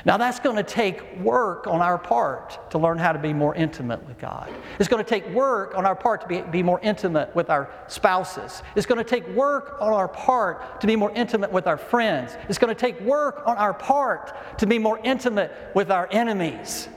Now, 0.04 0.18
that's 0.18 0.40
going 0.40 0.56
to 0.56 0.64
take 0.64 1.20
work 1.20 1.68
on 1.68 1.82
our 1.82 1.98
part 1.98 2.72
to 2.72 2.78
learn 2.78 2.98
how 2.98 3.12
to 3.12 3.20
be 3.20 3.34
more 3.34 3.56
intimate 3.56 4.06
with 4.08 4.18
God. 4.20 4.52
It's 4.80 4.90
going 4.90 5.04
to 5.04 5.10
take 5.10 5.28
work 5.30 5.76
on 5.76 5.86
our 5.86 5.96
part 5.96 6.22
to 6.22 6.28
be, 6.28 6.42
be 6.42 6.64
more 6.64 6.80
intimate 6.82 7.36
with 7.36 7.50
our 7.50 7.70
spouses. 7.88 8.62
It's 8.76 8.86
going 8.86 8.98
to 8.98 9.10
take 9.10 9.28
work 9.30 9.78
on 9.80 9.94
our 9.94 10.08
part 10.08 10.82
to 10.82 10.88
be 10.88 10.96
more 10.96 11.12
intimate 11.12 11.52
with 11.52 11.68
our 11.68 11.78
friends. 11.78 12.36
It's 12.50 12.58
going 12.58 12.74
to 12.74 12.80
take 12.80 13.00
work 13.02 13.44
on 13.46 13.58
our 13.58 13.74
part 13.74 14.58
to 14.60 14.68
be 14.68 14.80
more 14.80 15.00
intimate 15.04 15.52
with 15.74 15.92
our 15.92 16.08
enemies. 16.12 16.90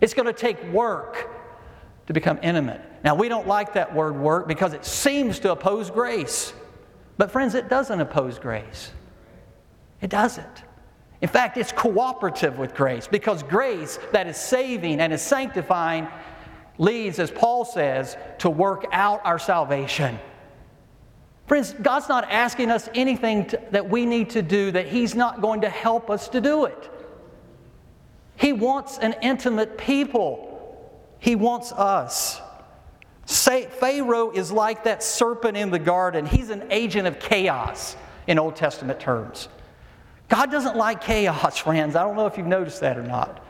It's 0.00 0.14
going 0.14 0.26
to 0.26 0.32
take 0.32 0.62
work 0.72 1.30
to 2.06 2.12
become 2.12 2.38
intimate. 2.42 2.80
Now, 3.04 3.14
we 3.14 3.28
don't 3.28 3.46
like 3.46 3.74
that 3.74 3.94
word 3.94 4.16
work 4.16 4.48
because 4.48 4.72
it 4.72 4.84
seems 4.84 5.38
to 5.40 5.52
oppose 5.52 5.90
grace. 5.90 6.52
But, 7.18 7.30
friends, 7.30 7.54
it 7.54 7.68
doesn't 7.68 8.00
oppose 8.00 8.38
grace. 8.38 8.90
It 10.00 10.10
doesn't. 10.10 10.64
In 11.22 11.28
fact, 11.28 11.56
it's 11.56 11.70
cooperative 11.70 12.58
with 12.58 12.74
grace 12.74 13.06
because 13.06 13.44
grace 13.44 13.98
that 14.10 14.26
is 14.26 14.36
saving 14.36 15.00
and 15.00 15.12
is 15.12 15.22
sanctifying 15.22 16.08
leads, 16.78 17.20
as 17.20 17.30
Paul 17.30 17.64
says, 17.64 18.16
to 18.38 18.50
work 18.50 18.86
out 18.92 19.20
our 19.24 19.38
salvation. 19.38 20.18
Friends, 21.46 21.74
God's 21.80 22.08
not 22.08 22.28
asking 22.30 22.70
us 22.70 22.88
anything 22.94 23.46
to, 23.46 23.62
that 23.70 23.88
we 23.88 24.04
need 24.04 24.30
to 24.30 24.42
do 24.42 24.72
that 24.72 24.88
He's 24.88 25.14
not 25.14 25.40
going 25.40 25.60
to 25.60 25.68
help 25.68 26.10
us 26.10 26.28
to 26.28 26.40
do 26.40 26.64
it. 26.64 26.90
He 28.36 28.52
wants 28.52 28.98
an 28.98 29.14
intimate 29.22 29.78
people, 29.78 30.90
He 31.20 31.36
wants 31.36 31.70
us. 31.70 32.40
Say, 33.26 33.66
Pharaoh 33.66 34.32
is 34.32 34.50
like 34.50 34.84
that 34.84 35.04
serpent 35.04 35.56
in 35.56 35.70
the 35.70 35.78
garden, 35.78 36.26
he's 36.26 36.50
an 36.50 36.64
agent 36.70 37.06
of 37.06 37.20
chaos 37.20 37.96
in 38.26 38.38
Old 38.40 38.56
Testament 38.56 38.98
terms. 38.98 39.48
God 40.32 40.50
doesn't 40.50 40.78
like 40.78 41.02
chaos, 41.02 41.58
friends. 41.58 41.94
I 41.94 42.02
don't 42.04 42.16
know 42.16 42.24
if 42.24 42.38
you've 42.38 42.46
noticed 42.46 42.80
that 42.80 42.96
or 42.96 43.02
not. 43.02 43.44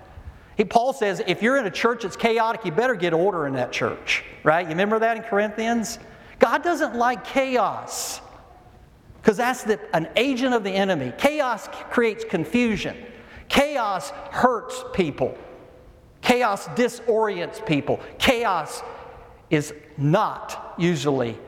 He, 0.57 0.65
Paul 0.65 0.93
says 0.93 1.23
if 1.29 1.41
you're 1.41 1.57
in 1.57 1.65
a 1.65 1.71
church 1.71 2.03
that's 2.03 2.17
chaotic, 2.17 2.65
you 2.65 2.73
better 2.73 2.97
get 2.97 3.13
order 3.13 3.47
in 3.47 3.53
that 3.53 3.71
church, 3.71 4.25
right? 4.43 4.63
You 4.63 4.71
remember 4.71 4.99
that 4.99 5.17
in 5.17 5.23
Corinthians? 5.23 6.01
God 6.41 6.65
doesn't 6.65 6.97
like 6.97 7.23
chaos 7.23 8.21
because 9.21 9.37
that's 9.37 9.63
the, 9.63 9.79
an 9.95 10.09
agent 10.17 10.55
of 10.55 10.65
the 10.65 10.73
enemy. 10.73 11.13
Chaos 11.19 11.69
creates 11.93 12.25
confusion, 12.25 12.97
chaos 13.49 14.11
hurts 14.33 14.83
people, 14.93 15.39
chaos 16.21 16.67
disorients 16.67 17.65
people. 17.65 18.01
Chaos 18.19 18.83
is 19.51 19.73
not 19.97 20.75
usually 20.79 21.39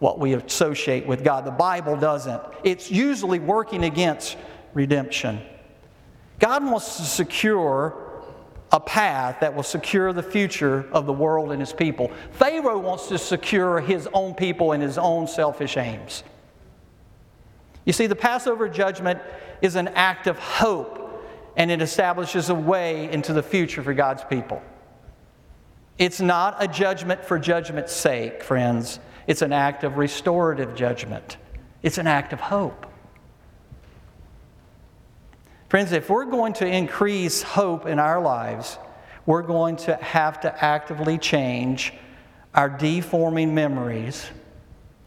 what 0.00 0.18
we 0.18 0.34
associate 0.34 1.06
with 1.06 1.22
God. 1.22 1.44
The 1.44 1.52
Bible 1.52 1.96
doesn't. 1.96 2.42
It's 2.64 2.90
usually 2.90 3.38
working 3.38 3.84
against 3.84 4.36
redemption. 4.74 5.40
God 6.38 6.64
wants 6.64 6.96
to 6.96 7.02
secure 7.02 8.10
a 8.72 8.80
path 8.80 9.40
that 9.40 9.54
will 9.54 9.62
secure 9.62 10.12
the 10.12 10.22
future 10.22 10.88
of 10.92 11.06
the 11.06 11.12
world 11.12 11.50
and 11.50 11.60
his 11.60 11.72
people. 11.72 12.10
Pharaoh 12.32 12.78
wants 12.78 13.08
to 13.08 13.18
secure 13.18 13.80
his 13.80 14.08
own 14.12 14.34
people 14.34 14.72
and 14.72 14.82
his 14.82 14.96
own 14.96 15.26
selfish 15.26 15.76
aims. 15.76 16.22
You 17.84 17.92
see, 17.92 18.06
the 18.06 18.16
Passover 18.16 18.68
judgment 18.68 19.20
is 19.60 19.74
an 19.74 19.88
act 19.88 20.26
of 20.26 20.38
hope 20.38 20.98
and 21.56 21.70
it 21.70 21.82
establishes 21.82 22.48
a 22.48 22.54
way 22.54 23.10
into 23.10 23.32
the 23.32 23.42
future 23.42 23.82
for 23.82 23.92
God's 23.92 24.22
people. 24.24 24.62
It's 25.98 26.20
not 26.20 26.56
a 26.58 26.68
judgment 26.68 27.24
for 27.24 27.38
judgment's 27.38 27.92
sake, 27.92 28.42
friends. 28.42 29.00
It's 29.26 29.42
an 29.42 29.52
act 29.52 29.84
of 29.84 29.98
restorative 29.98 30.74
judgment. 30.74 31.36
It's 31.82 31.98
an 31.98 32.06
act 32.06 32.32
of 32.32 32.40
hope. 32.40 32.86
Friends, 35.70 35.92
if 35.92 36.10
we're 36.10 36.24
going 36.24 36.52
to 36.54 36.66
increase 36.66 37.42
hope 37.42 37.86
in 37.86 38.00
our 38.00 38.20
lives, 38.20 38.76
we're 39.24 39.42
going 39.42 39.76
to 39.76 39.94
have 39.94 40.40
to 40.40 40.64
actively 40.64 41.16
change 41.16 41.94
our 42.56 42.68
deforming 42.68 43.54
memories 43.54 44.28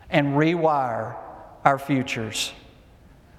and 0.10 0.38
rewire 0.38 1.18
our 1.66 1.78
futures, 1.78 2.54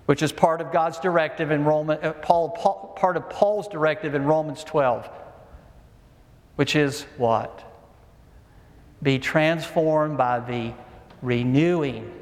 which 0.05 0.23
is 0.23 0.33
part 0.33 0.61
of 0.61 0.71
God's 0.71 0.99
directive 0.99 1.51
in 1.51 1.65
Roman, 1.65 1.99
uh, 2.05 2.13
Paul, 2.13 2.51
Paul, 2.51 2.95
part 2.95 3.17
of 3.17 3.31
Paul's 3.31 3.69
directive 3.69 4.15
in 4.15 4.27
Romans 4.27 4.63
12, 4.63 5.09
which 6.57 6.77
is 6.77 7.07
what? 7.17 7.65
Be 9.03 9.19
transformed 9.19 10.19
by 10.19 10.41
the 10.41 10.75
renewing 11.23 12.13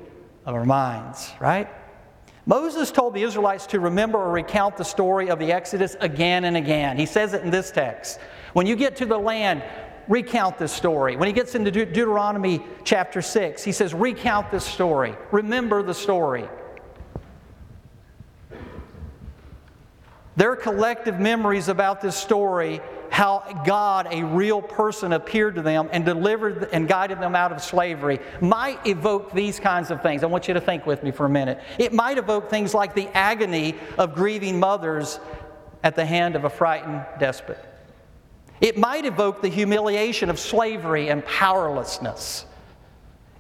of 0.47 0.55
our 0.55 0.65
minds, 0.65 1.33
right? 1.41 1.69
Moses 2.45 2.91
told 2.91 3.15
the 3.15 3.23
Israelites 3.23 3.67
to 3.67 3.81
remember 3.81 4.19
or 4.19 4.31
recount 4.33 4.77
the 4.77 4.85
story 4.85 5.31
of 5.31 5.39
the 5.39 5.53
Exodus 5.53 5.97
again 6.01 6.45
and 6.45 6.57
again. 6.57 6.99
He 6.99 7.07
says 7.07 7.35
it 7.35 7.43
in 7.43 7.51
this 7.51 7.71
text. 7.71 8.19
When 8.53 8.67
you 8.67 8.75
get 8.75 8.97
to 8.97 9.07
the 9.07 9.19
land, 9.19 9.63
recount 10.09 10.59
this 10.59 10.73
story. 10.73 11.17
When 11.17 11.29
he 11.29 11.33
gets 11.33 11.55
into 11.55 11.71
De- 11.71 11.87
Deuteronomy 11.87 12.61
chapter 12.85 13.23
6, 13.23 13.63
he 13.63 13.71
says, 13.71 13.95
recount 13.95 14.51
this 14.51 14.65
story. 14.65 15.15
Remember 15.31 15.83
the 15.83 15.95
story. 15.95 16.49
Their 20.35 20.57
collective 20.57 21.21
memories 21.21 21.69
about 21.69 22.01
this 22.01 22.17
story 22.17 22.81
how 23.13 23.63
God, 23.67 24.09
a 24.11 24.25
real 24.25 24.63
person, 24.63 25.13
appeared 25.13 25.57
to 25.57 25.63
them 25.63 25.91
and 25.93 26.03
delivered 26.03 26.71
and 26.73 26.89
guided 26.89 27.21
them 27.21 27.37
out 27.37 27.53
of 27.53 27.63
slavery 27.63 28.19
might 28.41 28.85
evoke 28.87 29.33
these 29.33 29.61
kinds 29.61 29.91
of 29.91 30.01
things. 30.01 30.23
I 30.23 30.27
want 30.27 30.49
you 30.49 30.55
to 30.55 30.61
think 30.63 30.87
with 30.87 31.03
me 31.03 31.11
for 31.11 31.27
a 31.27 31.29
minute. 31.29 31.61
It 31.79 31.93
might 31.93 32.17
evoke 32.17 32.49
things 32.49 32.73
like 32.73 32.95
the 32.95 33.09
agony 33.09 33.75
of 33.99 34.15
grieving 34.15 34.59
mothers 34.59 35.21
at 35.85 35.95
the 35.95 36.07
hand 36.07 36.37
of 36.37 36.45
a 36.45 36.51
frightened 36.51 37.05
despot. 37.19 37.63
It 38.63 38.79
might 38.79 39.05
evoke 39.05 39.43
the 39.43 39.49
humiliation 39.49 40.31
of 40.31 40.39
slavery 40.39 41.11
and 41.11 41.23
powerlessness. 41.27 42.47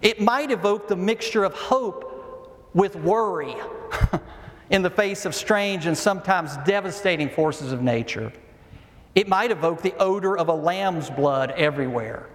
It 0.03 0.21
might 0.21 0.51
evoke 0.51 0.87
the 0.87 0.97
mixture 0.97 1.45
of 1.45 1.55
hope 1.55 2.69
with 2.75 2.95
worry 2.97 3.55
in 4.71 4.83
the 4.83 4.91
face 4.91 5.25
of 5.25 5.35
strange 5.35 5.87
and 5.87 5.97
sometimes 5.97 6.59
devastating 6.67 7.31
forces 7.31 7.73
of 7.73 7.81
nature. 7.81 8.35
It 9.15 9.29
might 9.29 9.51
evoke 9.51 9.83
the 9.83 9.95
odor 9.99 10.37
of 10.37 10.49
a 10.49 10.55
lamb's 10.55 11.11
blood 11.11 11.51
everywhere. 11.53 12.29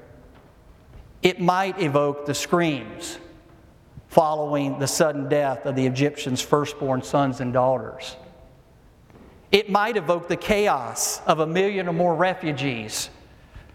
It 1.24 1.40
might 1.40 1.82
evoke 1.82 2.26
the 2.26 2.36
screams 2.36 3.18
following 4.08 4.80
the 4.80 4.88
sudden 4.88 5.28
death 5.28 5.66
of 5.66 5.76
the 5.76 5.86
Egyptians' 5.86 6.42
firstborn 6.42 7.02
sons 7.02 7.42
and 7.42 7.52
daughters. 7.52 8.16
It 9.52 9.70
might 9.70 9.98
evoke 9.98 10.28
the 10.28 10.38
chaos 10.38 11.22
of 11.26 11.40
a 11.40 11.48
million 11.48 11.88
or 11.88 11.94
more 11.94 12.16
refugees 12.16 13.10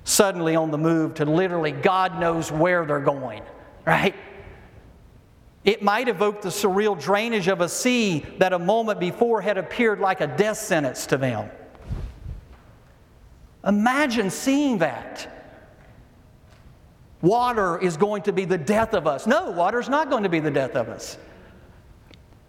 suddenly 0.05 0.57
on 0.57 0.71
the 0.71 0.79
move 0.79 1.15
to 1.15 1.25
literally 1.25 1.73
God 1.73 2.19
knows 2.21 2.51
where 2.53 2.85
they're 2.85 3.01
going, 3.01 3.43
right? 3.87 4.15
It 5.65 5.83
might 5.83 6.09
evoke 6.09 6.43
the 6.43 6.49
surreal 6.49 7.01
drainage 7.01 7.49
of 7.49 7.61
a 7.61 7.69
sea 7.69 8.25
that 8.39 8.53
a 8.53 8.59
moment 8.59 8.99
before 8.99 9.41
had 9.41 9.59
appeared 9.59 10.01
like 10.01 10.21
a 10.21 10.27
death 10.27 10.59
sentence 10.59 11.07
to 11.07 11.17
them. 11.17 11.51
Imagine 13.65 14.31
seeing 14.31 14.79
that. 14.79 15.29
Water 17.21 17.79
is 17.79 17.97
going 17.97 18.23
to 18.23 18.33
be 18.33 18.45
the 18.45 18.59
death 18.59 18.95
of 18.95 19.07
us. 19.07 19.27
No, 19.27 19.51
water 19.51 19.79
is 19.79 19.89
not 19.89 20.11
going 20.11 20.25
to 20.25 20.29
be 20.29 20.41
the 20.41 20.51
death 20.51 20.75
of 20.75 20.89
us. 20.89 21.17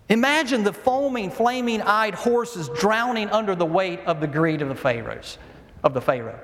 Imagine 0.10 0.64
the 0.64 0.74
foaming, 0.74 1.30
flaming 1.30 1.82
eyed 1.82 2.16
horses 2.16 2.70
drowning 2.80 3.30
under 3.30 3.56
the 3.56 3.66
weight 3.66 4.00
of 4.06 4.20
the 4.20 4.28
greed 4.28 4.62
of 4.62 4.70
the 4.70 4.76
Pharaohs, 4.76 5.38
of 5.84 5.94
the 5.94 6.02
Pharaoh. 6.02 6.40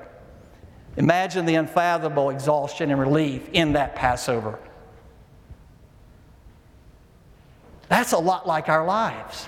Imagine 0.97 1.45
the 1.45 1.55
unfathomable 1.55 2.29
exhaustion 2.29 2.91
and 2.91 2.99
relief 2.99 3.49
in 3.53 3.73
that 3.73 3.95
Passover. 3.95 4.59
That's 7.89 8.11
a 8.11 8.17
lot 8.17 8.47
like 8.47 8.69
our 8.69 8.85
lives. 8.85 9.47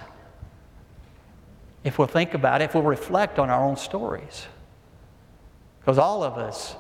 If 1.83 1.97
we'll 1.97 2.07
think 2.07 2.33
about 2.33 2.61
it, 2.61 2.65
if 2.65 2.73
we'll 2.73 2.83
reflect 2.83 3.39
on 3.39 3.49
our 3.49 3.63
own 3.63 3.77
stories. 3.77 4.47
Because 5.81 5.97
all 5.97 6.23
of 6.23 6.37
us 6.37 6.75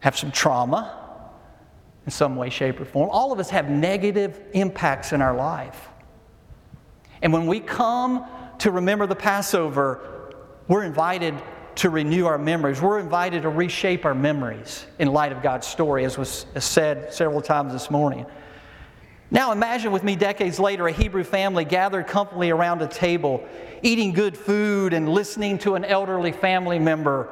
have 0.00 0.16
some 0.16 0.32
trauma 0.32 1.00
in 2.04 2.10
some 2.10 2.36
way, 2.36 2.50
shape, 2.50 2.80
or 2.80 2.84
form. 2.84 3.08
All 3.10 3.32
of 3.32 3.38
us 3.38 3.50
have 3.50 3.70
negative 3.70 4.40
impacts 4.52 5.12
in 5.12 5.22
our 5.22 5.34
life. 5.34 5.88
And 7.22 7.32
when 7.32 7.46
we 7.46 7.60
come 7.60 8.26
to 8.58 8.70
remember 8.70 9.06
the 9.06 9.14
Passover, 9.14 10.32
we're 10.68 10.84
invited 10.84 11.34
to 11.76 11.90
renew 11.90 12.26
our 12.26 12.38
memories. 12.38 12.80
We're 12.80 12.98
invited 12.98 13.42
to 13.42 13.48
reshape 13.48 14.04
our 14.04 14.14
memories 14.14 14.86
in 14.98 15.08
light 15.08 15.32
of 15.32 15.42
God's 15.42 15.66
story, 15.66 16.04
as 16.04 16.16
was 16.16 16.46
said 16.58 17.12
several 17.12 17.40
times 17.40 17.72
this 17.72 17.90
morning. 17.90 18.26
Now 19.34 19.50
imagine 19.50 19.90
with 19.90 20.04
me 20.04 20.14
decades 20.14 20.60
later 20.60 20.86
a 20.86 20.92
Hebrew 20.92 21.24
family 21.24 21.64
gathered 21.64 22.06
comfortably 22.06 22.50
around 22.50 22.82
a 22.82 22.86
table, 22.86 23.44
eating 23.82 24.12
good 24.12 24.38
food 24.38 24.92
and 24.92 25.08
listening 25.08 25.58
to 25.58 25.74
an 25.74 25.84
elderly 25.84 26.30
family 26.30 26.78
member 26.78 27.28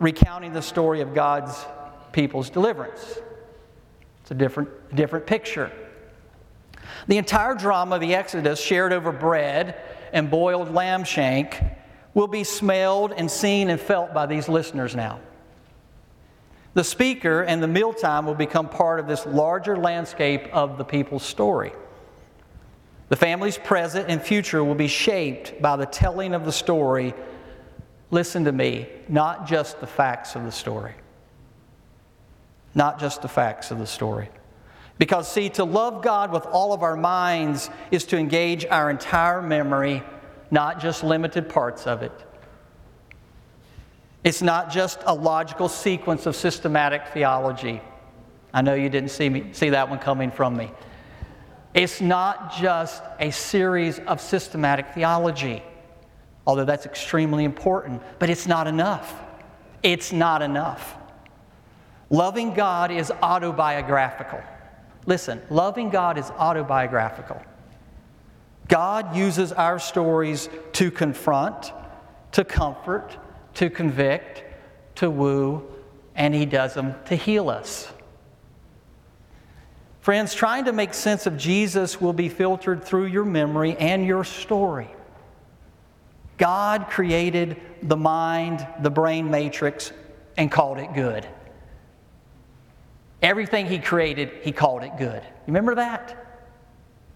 recounting 0.00 0.54
the 0.54 0.62
story 0.62 1.02
of 1.02 1.12
God's 1.12 1.66
people's 2.10 2.48
deliverance. 2.48 3.18
It's 4.22 4.30
a 4.30 4.34
different, 4.34 4.96
different 4.96 5.26
picture. 5.26 5.70
The 7.06 7.18
entire 7.18 7.54
drama 7.54 7.96
of 7.96 8.00
the 8.00 8.14
Exodus, 8.14 8.58
shared 8.58 8.94
over 8.94 9.12
bread 9.12 9.78
and 10.14 10.30
boiled 10.30 10.72
lamb 10.72 11.04
shank, 11.04 11.60
will 12.14 12.28
be 12.28 12.44
smelled 12.44 13.12
and 13.12 13.30
seen 13.30 13.68
and 13.68 13.78
felt 13.78 14.14
by 14.14 14.24
these 14.24 14.48
listeners 14.48 14.96
now. 14.96 15.20
The 16.74 16.84
speaker 16.84 17.42
and 17.42 17.62
the 17.62 17.68
mealtime 17.68 18.24
will 18.24 18.34
become 18.34 18.68
part 18.68 18.98
of 18.98 19.06
this 19.06 19.26
larger 19.26 19.76
landscape 19.76 20.48
of 20.52 20.78
the 20.78 20.84
people's 20.84 21.22
story. 21.22 21.72
The 23.10 23.16
family's 23.16 23.58
present 23.58 24.08
and 24.08 24.22
future 24.22 24.64
will 24.64 24.74
be 24.74 24.88
shaped 24.88 25.60
by 25.60 25.76
the 25.76 25.84
telling 25.84 26.32
of 26.32 26.46
the 26.46 26.52
story. 26.52 27.12
Listen 28.10 28.44
to 28.44 28.52
me, 28.52 28.88
not 29.08 29.46
just 29.46 29.80
the 29.80 29.86
facts 29.86 30.34
of 30.34 30.44
the 30.44 30.52
story. 30.52 30.94
Not 32.74 32.98
just 32.98 33.20
the 33.20 33.28
facts 33.28 33.70
of 33.70 33.78
the 33.78 33.86
story. 33.86 34.30
Because, 34.96 35.30
see, 35.30 35.50
to 35.50 35.64
love 35.64 36.02
God 36.02 36.32
with 36.32 36.46
all 36.46 36.72
of 36.72 36.82
our 36.82 36.96
minds 36.96 37.68
is 37.90 38.04
to 38.06 38.16
engage 38.16 38.64
our 38.64 38.88
entire 38.88 39.42
memory, 39.42 40.02
not 40.50 40.80
just 40.80 41.04
limited 41.04 41.50
parts 41.50 41.86
of 41.86 42.02
it. 42.02 42.12
It's 44.24 44.42
not 44.42 44.70
just 44.70 45.00
a 45.04 45.14
logical 45.14 45.68
sequence 45.68 46.26
of 46.26 46.36
systematic 46.36 47.08
theology. 47.08 47.80
I 48.54 48.62
know 48.62 48.74
you 48.74 48.88
didn't 48.88 49.10
see, 49.10 49.28
me, 49.28 49.52
see 49.52 49.70
that 49.70 49.88
one 49.88 49.98
coming 49.98 50.30
from 50.30 50.56
me. 50.56 50.70
It's 51.74 52.00
not 52.00 52.52
just 52.54 53.02
a 53.18 53.30
series 53.30 53.98
of 54.00 54.20
systematic 54.20 54.88
theology, 54.94 55.62
although 56.46 56.66
that's 56.66 56.86
extremely 56.86 57.44
important, 57.44 58.02
but 58.18 58.28
it's 58.28 58.46
not 58.46 58.66
enough. 58.66 59.14
It's 59.82 60.12
not 60.12 60.42
enough. 60.42 60.96
Loving 62.10 62.52
God 62.52 62.90
is 62.90 63.10
autobiographical. 63.10 64.42
Listen, 65.06 65.40
loving 65.50 65.88
God 65.88 66.18
is 66.18 66.30
autobiographical. 66.32 67.42
God 68.68 69.16
uses 69.16 69.50
our 69.52 69.78
stories 69.78 70.48
to 70.74 70.90
confront, 70.90 71.72
to 72.32 72.44
comfort, 72.44 73.16
to 73.54 73.70
convict, 73.70 74.42
to 74.96 75.10
woo, 75.10 75.62
and 76.14 76.34
He 76.34 76.46
does 76.46 76.74
them 76.74 76.94
to 77.06 77.16
heal 77.16 77.48
us. 77.48 77.92
Friends, 80.00 80.34
trying 80.34 80.64
to 80.64 80.72
make 80.72 80.94
sense 80.94 81.26
of 81.26 81.36
Jesus 81.36 82.00
will 82.00 82.12
be 82.12 82.28
filtered 82.28 82.82
through 82.82 83.06
your 83.06 83.24
memory 83.24 83.76
and 83.76 84.04
your 84.04 84.24
story. 84.24 84.88
God 86.38 86.88
created 86.90 87.60
the 87.82 87.96
mind, 87.96 88.66
the 88.80 88.90
brain 88.90 89.30
matrix, 89.30 89.92
and 90.36 90.50
called 90.50 90.78
it 90.78 90.92
good. 90.92 91.26
Everything 93.22 93.66
He 93.66 93.78
created, 93.78 94.30
He 94.42 94.50
called 94.50 94.82
it 94.82 94.92
good. 94.98 95.22
Remember 95.46 95.76
that? 95.76 96.42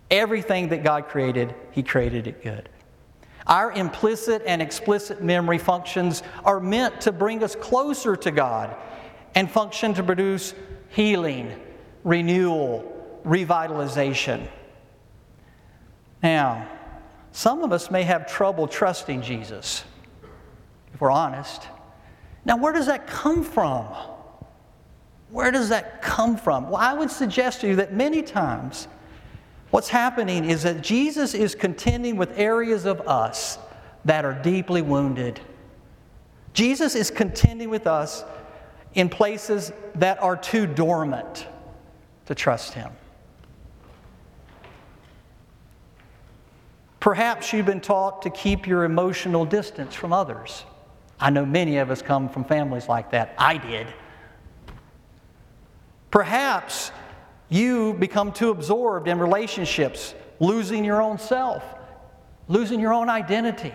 Everything 0.08 0.68
that 0.68 0.84
God 0.84 1.08
created, 1.08 1.54
He 1.72 1.82
created 1.82 2.28
it 2.28 2.44
good. 2.44 2.68
Our 3.46 3.72
implicit 3.72 4.42
and 4.46 4.60
explicit 4.60 5.22
memory 5.22 5.58
functions 5.58 6.22
are 6.44 6.58
meant 6.58 7.00
to 7.02 7.12
bring 7.12 7.44
us 7.44 7.54
closer 7.54 8.16
to 8.16 8.30
God 8.30 8.76
and 9.34 9.50
function 9.50 9.94
to 9.94 10.02
produce 10.02 10.54
healing, 10.88 11.52
renewal, 12.02 13.20
revitalization. 13.24 14.48
Now, 16.22 16.66
some 17.32 17.62
of 17.62 17.72
us 17.72 17.90
may 17.90 18.02
have 18.02 18.26
trouble 18.26 18.66
trusting 18.66 19.22
Jesus, 19.22 19.84
if 20.92 21.00
we're 21.00 21.10
honest. 21.10 21.68
Now, 22.44 22.56
where 22.56 22.72
does 22.72 22.86
that 22.86 23.06
come 23.06 23.44
from? 23.44 23.84
Where 25.30 25.50
does 25.50 25.68
that 25.68 26.02
come 26.02 26.36
from? 26.36 26.70
Well, 26.70 26.80
I 26.80 26.94
would 26.94 27.10
suggest 27.10 27.60
to 27.60 27.68
you 27.68 27.76
that 27.76 27.92
many 27.92 28.22
times 28.22 28.88
What's 29.76 29.90
happening 29.90 30.46
is 30.46 30.62
that 30.62 30.80
Jesus 30.80 31.34
is 31.34 31.54
contending 31.54 32.16
with 32.16 32.38
areas 32.38 32.86
of 32.86 33.02
us 33.02 33.58
that 34.06 34.24
are 34.24 34.32
deeply 34.32 34.80
wounded. 34.80 35.38
Jesus 36.54 36.94
is 36.94 37.10
contending 37.10 37.68
with 37.68 37.86
us 37.86 38.24
in 38.94 39.10
places 39.10 39.72
that 39.96 40.18
are 40.22 40.34
too 40.34 40.66
dormant 40.66 41.46
to 42.24 42.34
trust 42.34 42.72
Him. 42.72 42.90
Perhaps 46.98 47.52
you've 47.52 47.66
been 47.66 47.82
taught 47.82 48.22
to 48.22 48.30
keep 48.30 48.66
your 48.66 48.84
emotional 48.84 49.44
distance 49.44 49.94
from 49.94 50.10
others. 50.10 50.64
I 51.20 51.28
know 51.28 51.44
many 51.44 51.76
of 51.76 51.90
us 51.90 52.00
come 52.00 52.30
from 52.30 52.44
families 52.44 52.88
like 52.88 53.10
that. 53.10 53.34
I 53.36 53.58
did. 53.58 53.88
Perhaps 56.10 56.92
you 57.48 57.94
become 57.94 58.32
too 58.32 58.50
absorbed 58.50 59.08
in 59.08 59.18
relationships, 59.18 60.14
losing 60.40 60.84
your 60.84 61.00
own 61.00 61.18
self, 61.18 61.62
losing 62.48 62.80
your 62.80 62.92
own 62.92 63.08
identity. 63.08 63.74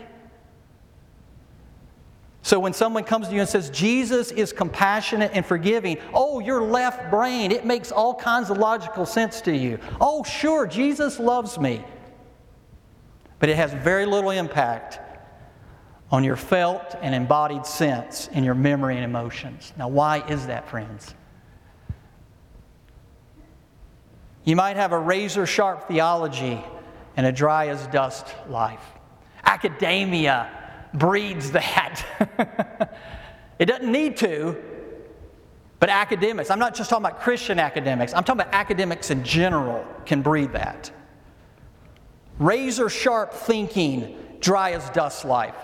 So 2.43 2.59
when 2.59 2.73
someone 2.73 3.03
comes 3.03 3.27
to 3.27 3.33
you 3.33 3.41
and 3.41 3.49
says, 3.49 3.69
Jesus 3.69 4.31
is 4.31 4.51
compassionate 4.51 5.31
and 5.33 5.45
forgiving, 5.45 5.97
oh, 6.13 6.39
your 6.39 6.61
left 6.61 7.11
brain, 7.11 7.51
it 7.51 7.65
makes 7.65 7.91
all 7.91 8.15
kinds 8.15 8.49
of 8.49 8.57
logical 8.57 9.05
sense 9.05 9.41
to 9.41 9.55
you. 9.55 9.79
Oh, 9.99 10.23
sure, 10.23 10.65
Jesus 10.65 11.19
loves 11.19 11.59
me. 11.59 11.83
But 13.39 13.49
it 13.49 13.57
has 13.57 13.71
very 13.73 14.05
little 14.05 14.31
impact 14.31 14.99
on 16.11 16.23
your 16.23 16.35
felt 16.35 16.95
and 17.01 17.15
embodied 17.15 17.65
sense 17.65 18.27
in 18.33 18.43
your 18.43 18.55
memory 18.55 18.95
and 18.95 19.05
emotions. 19.05 19.71
Now, 19.77 19.87
why 19.87 20.27
is 20.27 20.47
that, 20.47 20.67
friends? 20.67 21.15
You 24.43 24.55
might 24.55 24.75
have 24.75 24.91
a 24.91 24.99
razor 24.99 25.45
sharp 25.45 25.87
theology 25.87 26.63
and 27.15 27.25
a 27.25 27.31
dry 27.31 27.67
as 27.67 27.85
dust 27.87 28.27
life. 28.49 28.83
Academia 29.43 30.49
breeds 30.93 31.51
that. 31.51 32.03
it 33.59 33.65
doesn't 33.65 33.91
need 33.91 34.17
to, 34.17 34.57
but 35.79 35.89
academics, 35.89 36.49
I'm 36.49 36.59
not 36.59 36.75
just 36.75 36.89
talking 36.89 37.05
about 37.05 37.21
Christian 37.21 37.59
academics, 37.59 38.13
I'm 38.13 38.23
talking 38.23 38.41
about 38.41 38.53
academics 38.53 39.09
in 39.09 39.23
general 39.23 39.85
can 40.05 40.21
breed 40.21 40.53
that. 40.53 40.91
Razor 42.39 42.89
sharp 42.89 43.33
thinking, 43.33 44.17
dry 44.39 44.71
as 44.71 44.89
dust 44.91 45.25
life. 45.25 45.55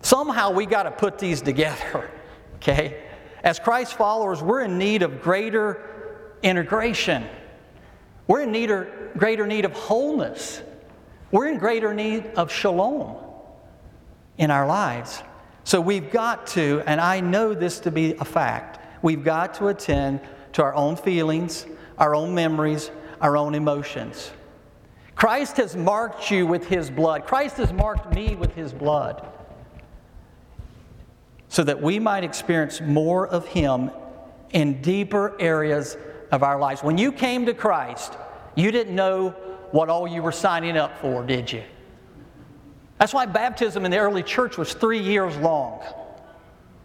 Somehow 0.00 0.50
we 0.50 0.66
got 0.66 0.84
to 0.84 0.90
put 0.90 1.18
these 1.18 1.42
together, 1.42 2.10
okay? 2.56 3.02
As 3.44 3.58
Christ 3.58 3.94
followers, 3.94 4.42
we're 4.42 4.62
in 4.62 4.78
need 4.78 5.02
of 5.02 5.22
greater 5.22 6.36
integration. 6.42 7.24
We're 8.26 8.42
in 8.42 8.52
greater 9.16 9.46
need 9.46 9.64
of 9.64 9.72
wholeness. 9.72 10.62
We're 11.30 11.48
in 11.48 11.58
greater 11.58 11.94
need 11.94 12.26
of 12.36 12.52
shalom 12.52 13.16
in 14.38 14.50
our 14.50 14.66
lives. 14.66 15.22
So 15.64 15.80
we've 15.80 16.10
got 16.10 16.46
to, 16.48 16.82
and 16.86 17.00
I 17.00 17.20
know 17.20 17.54
this 17.54 17.80
to 17.80 17.90
be 17.90 18.14
a 18.14 18.24
fact, 18.24 18.80
we've 19.02 19.24
got 19.24 19.54
to 19.54 19.68
attend 19.68 20.20
to 20.54 20.62
our 20.62 20.74
own 20.74 20.96
feelings, 20.96 21.66
our 21.98 22.14
own 22.14 22.34
memories, 22.34 22.90
our 23.20 23.36
own 23.36 23.54
emotions. 23.54 24.32
Christ 25.14 25.56
has 25.58 25.76
marked 25.76 26.30
you 26.30 26.46
with 26.46 26.66
His 26.66 26.90
blood. 26.90 27.26
Christ 27.26 27.56
has 27.58 27.72
marked 27.72 28.12
me 28.14 28.34
with 28.34 28.54
His 28.54 28.72
blood 28.72 29.26
so 31.48 31.62
that 31.62 31.80
we 31.80 31.98
might 31.98 32.24
experience 32.24 32.80
more 32.80 33.26
of 33.28 33.46
Him 33.46 33.90
in 34.50 34.82
deeper 34.82 35.36
areas 35.40 35.96
of 36.32 36.42
our 36.42 36.58
lives. 36.58 36.82
When 36.82 36.98
you 36.98 37.12
came 37.12 37.46
to 37.46 37.54
Christ, 37.54 38.16
you 38.56 38.72
didn't 38.72 38.96
know 38.96 39.30
what 39.70 39.88
all 39.88 40.08
you 40.08 40.22
were 40.22 40.32
signing 40.32 40.76
up 40.76 40.98
for, 40.98 41.24
did 41.24 41.52
you? 41.52 41.62
That's 42.98 43.14
why 43.14 43.26
baptism 43.26 43.84
in 43.84 43.90
the 43.90 43.98
early 43.98 44.22
church 44.22 44.56
was 44.56 44.74
three 44.74 45.00
years 45.00 45.36
long. 45.36 45.82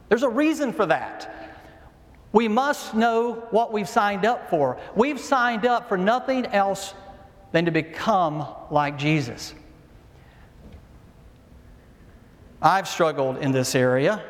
There's 0.09 0.23
a 0.23 0.29
reason 0.29 0.73
for 0.73 0.85
that. 0.85 1.33
We 2.33 2.47
must 2.47 2.93
know 2.93 3.47
what 3.51 3.71
we've 3.71 3.87
signed 3.87 4.25
up 4.25 4.49
for. 4.49 4.79
We've 4.95 5.19
signed 5.19 5.65
up 5.65 5.87
for 5.87 5.97
nothing 5.97 6.45
else 6.47 6.93
than 7.51 7.65
to 7.65 7.71
become 7.71 8.45
like 8.69 8.97
Jesus. 8.97 9.53
I've 12.61 12.87
struggled 12.87 13.37
in 13.37 13.51
this 13.51 13.75
area, 13.75 14.23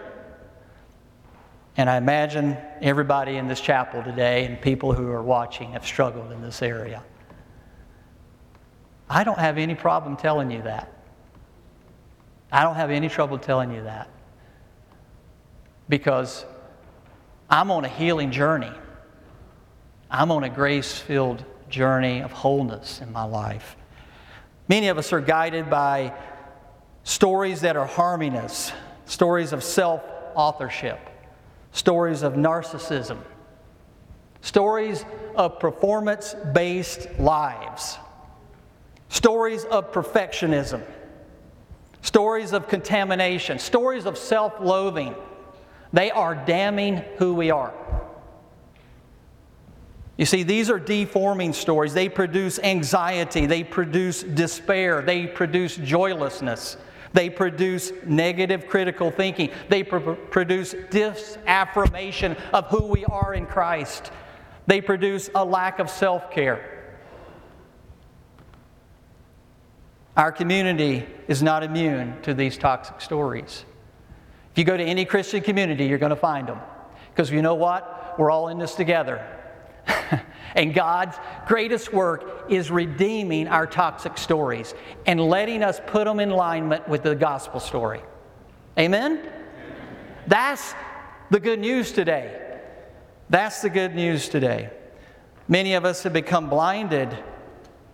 and 1.77 1.89
I 1.89 1.97
imagine 1.97 2.57
everybody 2.81 3.37
in 3.37 3.47
this 3.47 3.61
chapel 3.61 4.01
today 4.01 4.45
and 4.45 4.59
people 4.59 4.93
who 4.93 5.09
are 5.11 5.21
watching 5.21 5.71
have 5.73 5.85
struggled 5.85 6.31
in 6.31 6.41
this 6.41 6.63
area. 6.63 7.03
I 9.07 9.23
don't 9.23 9.37
have 9.37 9.59
any 9.59 9.75
problem 9.75 10.17
telling 10.17 10.49
you 10.49 10.63
that. 10.63 10.91
I 12.51 12.63
don't 12.63 12.75
have 12.75 12.89
any 12.89 13.09
trouble 13.09 13.37
telling 13.37 13.71
you 13.71 13.83
that. 13.83 14.09
Because 15.87 16.45
I'm 17.49 17.69
on 17.69 17.85
a 17.85 17.89
healing 17.89 18.31
journey. 18.31 18.71
I'm 20.09 20.31
on 20.31 20.43
a 20.43 20.49
grace 20.49 20.97
filled 20.97 21.45
journey 21.69 22.21
of 22.21 22.31
wholeness 22.31 23.01
in 23.01 23.11
my 23.11 23.23
life. 23.23 23.75
Many 24.67 24.87
of 24.87 24.97
us 24.97 25.13
are 25.13 25.21
guided 25.21 25.69
by 25.69 26.13
stories 27.03 27.61
that 27.61 27.77
are 27.77 27.85
harming 27.85 28.35
us, 28.35 28.71
stories 29.05 29.53
of 29.53 29.63
self 29.63 30.01
authorship, 30.35 30.99
stories 31.71 32.23
of 32.23 32.34
narcissism, 32.34 33.17
stories 34.41 35.06
of 35.36 35.60
performance 35.60 36.36
based 36.53 37.08
lives, 37.19 37.97
stories 39.10 39.63
of 39.65 39.91
perfectionism, 39.91 40.82
stories 42.01 42.53
of 42.53 42.67
contamination, 42.67 43.60
stories 43.60 44.06
of 44.06 44.17
self 44.17 44.60
loathing. 44.60 45.15
They 45.93 46.12
are 46.12 46.36
damning 46.36 46.97
who 47.17 47.34
we 47.34 47.51
are. 47.51 47.73
You 50.17 50.25
see, 50.25 50.43
these 50.43 50.69
are 50.69 50.80
deforming 50.80 51.53
stories. 51.53 51.93
They 51.93 52.10
produce 52.10 52.60
anxiety, 52.60 53.45
they 53.45 53.63
produce 53.63 54.23
despair, 54.23 55.01
they 55.03 55.27
produce 55.27 55.75
joylessness, 55.77 56.77
they 57.17 57.32
produce 57.32 57.91
negative 58.06 58.67
critical 58.67 59.10
thinking, 59.10 59.49
they 59.69 59.82
pr- 59.82 59.97
produce 59.97 60.75
disaffirmation 60.91 62.38
of 62.53 62.67
who 62.67 62.86
we 62.86 63.06
are 63.06 63.34
in 63.34 63.47
Christ, 63.47 64.12
they 64.67 64.82
produce 64.82 65.27
a 65.34 65.43
lack 65.43 65.80
of 65.80 65.89
self 65.89 66.30
care. 66.30 66.93
Our 70.15 70.32
community 70.32 71.08
is 71.27 71.41
not 71.41 71.63
immune 71.63 72.21
to 72.21 72.36
these 72.36 72.56
toxic 72.56 73.01
stories. 73.01 73.65
If 74.51 74.60
you 74.60 74.63
go 74.63 74.77
to 74.77 74.84
any 74.84 75.03
Christian 75.03 75.41
community, 75.41 75.88
you're 75.88 75.97
going 75.97 76.12
to 76.12 76.15
find 76.15 76.47
them. 76.47 76.60
Because 77.10 77.32
you 77.32 77.41
know 77.41 77.56
what? 77.56 78.13
We're 78.19 78.30
all 78.30 78.49
in 78.49 78.60
this 78.60 78.75
together. 78.75 79.27
and 80.56 80.73
God's 80.73 81.17
greatest 81.47 81.93
work 81.93 82.45
is 82.50 82.71
redeeming 82.71 83.47
our 83.47 83.67
toxic 83.67 84.17
stories 84.17 84.73
and 85.06 85.19
letting 85.19 85.63
us 85.63 85.80
put 85.88 86.06
them 86.06 86.19
in 86.19 86.32
alignment 86.32 86.88
with 86.88 87.04
the 87.04 87.15
gospel 87.15 87.60
story. 87.60 88.02
Amen? 88.78 89.30
That's 90.28 90.73
the 91.30 91.39
good 91.39 91.60
news 91.60 91.91
today. 91.91 92.60
That's 93.30 93.62
the 93.62 93.69
good 93.69 93.95
news 93.95 94.30
today. 94.30 94.69
Many 95.47 95.73
of 95.73 95.86
us 95.86 96.04
have 96.04 96.13
become 96.13 96.50
blinded 96.50 97.17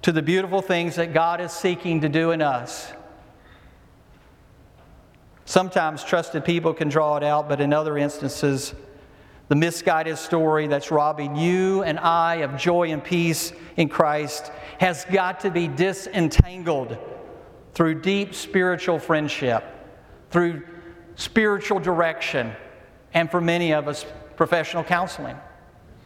to 0.03 0.11
the 0.11 0.21
beautiful 0.21 0.61
things 0.61 0.95
that 0.95 1.13
God 1.13 1.39
is 1.39 1.51
seeking 1.51 2.01
to 2.01 2.09
do 2.09 2.31
in 2.31 2.41
us. 2.41 2.91
Sometimes 5.45 6.03
trusted 6.03 6.45
people 6.45 6.73
can 6.73 6.89
draw 6.89 7.17
it 7.17 7.23
out, 7.23 7.49
but 7.49 7.61
in 7.61 7.73
other 7.73 7.97
instances, 7.97 8.73
the 9.53 9.59
misguided 9.59 10.17
story 10.17 10.65
that's 10.65 10.89
robbing 10.89 11.35
you 11.35 11.83
and 11.83 11.99
I 11.99 12.37
of 12.37 12.57
joy 12.57 12.89
and 12.89 13.03
peace 13.03 13.53
in 13.77 13.87
Christ 13.87 14.51
has 14.79 15.05
got 15.05 15.41
to 15.41 15.51
be 15.51 15.67
disentangled 15.67 16.97
through 17.75 18.01
deep 18.01 18.33
spiritual 18.33 18.97
friendship, 18.97 19.63
through 20.31 20.63
spiritual 21.17 21.79
direction, 21.79 22.51
and 23.13 23.29
for 23.29 23.39
many 23.39 23.75
of 23.75 23.87
us, 23.87 24.07
professional 24.37 24.83
counseling. 24.83 25.37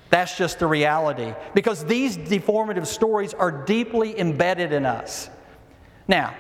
That's 0.10 0.36
just 0.36 0.60
the 0.60 0.68
reality. 0.68 1.34
Because 1.54 1.86
these 1.86 2.18
deformative 2.18 2.86
stories 2.86 3.34
are 3.34 3.64
deeply 3.64 4.20
embedded 4.20 4.74
in 4.74 4.86
us. 4.86 5.30
Now, 6.06 6.36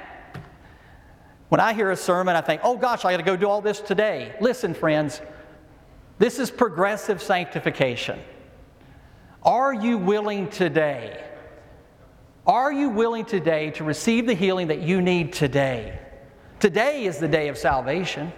when 1.47 1.61
I 1.61 1.71
hear 1.71 1.89
a 1.89 1.95
sermon, 1.95 2.35
I 2.35 2.41
think, 2.41 2.59
oh 2.65 2.75
gosh, 2.75 3.05
I 3.05 3.13
got 3.13 3.17
to 3.19 3.23
go 3.23 3.37
do 3.37 3.47
all 3.47 3.61
this 3.61 3.79
today. 3.79 4.35
Listen, 4.41 4.73
friends, 4.73 5.21
this 6.19 6.39
is 6.39 6.49
progressive 6.49 7.21
sanctification. 7.21 8.19
Are 9.43 9.73
you 9.73 9.97
willing 9.97 10.49
today? 10.49 11.23
Are 12.45 12.71
you 12.71 12.89
willing 12.89 13.25
today 13.25 13.71
to 13.71 13.83
receive 13.83 14.25
the 14.25 14.33
healing 14.33 14.67
that 14.67 14.81
you 14.81 15.01
need 15.01 15.33
today? 15.33 15.99
Today 16.59 17.05
is 17.05 17.19
the 17.19 17.27
day 17.27 17.49
of 17.49 17.57
salvation. 17.57 18.31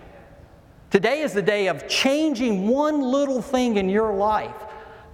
Today 0.89 1.22
is 1.22 1.34
the 1.34 1.42
day 1.42 1.68
of 1.68 1.88
changing 1.88 2.68
one 2.68 3.02
little 3.02 3.42
thing 3.42 3.78
in 3.78 3.88
your 3.88 4.13
life 4.13 4.56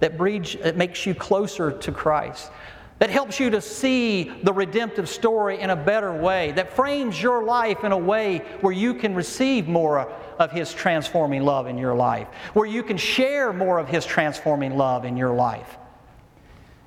that, 0.00 0.16
breeds, 0.16 0.56
that 0.62 0.76
makes 0.76 1.06
you 1.06 1.14
closer 1.14 1.70
to 1.70 1.92
Christ, 1.92 2.50
that 2.98 3.10
helps 3.10 3.38
you 3.38 3.50
to 3.50 3.60
see 3.60 4.24
the 4.42 4.52
redemptive 4.52 5.08
story 5.08 5.60
in 5.60 5.70
a 5.70 5.76
better 5.76 6.12
way, 6.12 6.52
that 6.52 6.74
frames 6.74 7.20
your 7.20 7.44
life 7.44 7.84
in 7.84 7.92
a 7.92 7.98
way 7.98 8.38
where 8.60 8.72
you 8.72 8.94
can 8.94 9.14
receive 9.14 9.68
more 9.68 10.08
of 10.38 10.50
His 10.50 10.72
transforming 10.72 11.42
love 11.42 11.66
in 11.66 11.76
your 11.76 11.94
life, 11.94 12.28
where 12.54 12.66
you 12.66 12.82
can 12.82 12.96
share 12.96 13.52
more 13.52 13.78
of 13.78 13.88
His 13.88 14.06
transforming 14.06 14.76
love 14.76 15.04
in 15.04 15.16
your 15.16 15.34
life. 15.34 15.76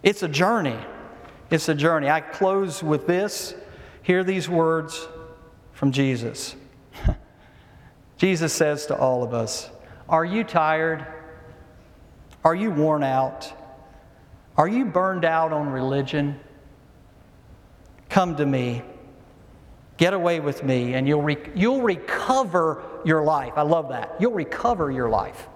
It's 0.02 0.24
a 0.24 0.28
journey. 0.28 0.80
It's 1.52 1.70
a 1.70 1.76
journey. 1.76 2.10
I 2.10 2.22
close 2.22 2.82
with 2.82 3.06
this. 3.06 3.54
Hear 4.02 4.24
these 4.24 4.50
words 4.50 5.08
from 5.74 5.92
Jesus. 5.92 6.56
Jesus 8.18 8.54
says 8.54 8.88
to 8.88 8.98
all 8.98 9.24
of 9.24 9.34
us 9.34 9.70
Are 10.08 10.26
you 10.26 10.44
tired? 10.44 11.06
Are 12.44 12.56
you 12.56 12.72
worn 12.72 13.04
out? 13.04 13.54
Are 14.60 14.68
you 14.68 14.84
burned 14.84 15.24
out 15.24 15.54
on 15.54 15.70
religion? 15.70 16.38
Come 18.10 18.36
to 18.36 18.46
me. 18.46 18.82
Get 19.96 20.14
away 20.14 20.42
with 20.42 20.66
me, 20.66 20.96
and 20.96 21.08
you'll, 21.08 21.22
re- 21.22 21.50
you'll 21.56 21.82
recover 21.82 22.84
your 23.06 23.24
life. 23.24 23.54
I 23.56 23.62
love 23.62 23.88
that. 23.88 24.18
You'll 24.20 24.34
recover 24.34 24.92
your 24.92 25.08
life. 25.10 25.48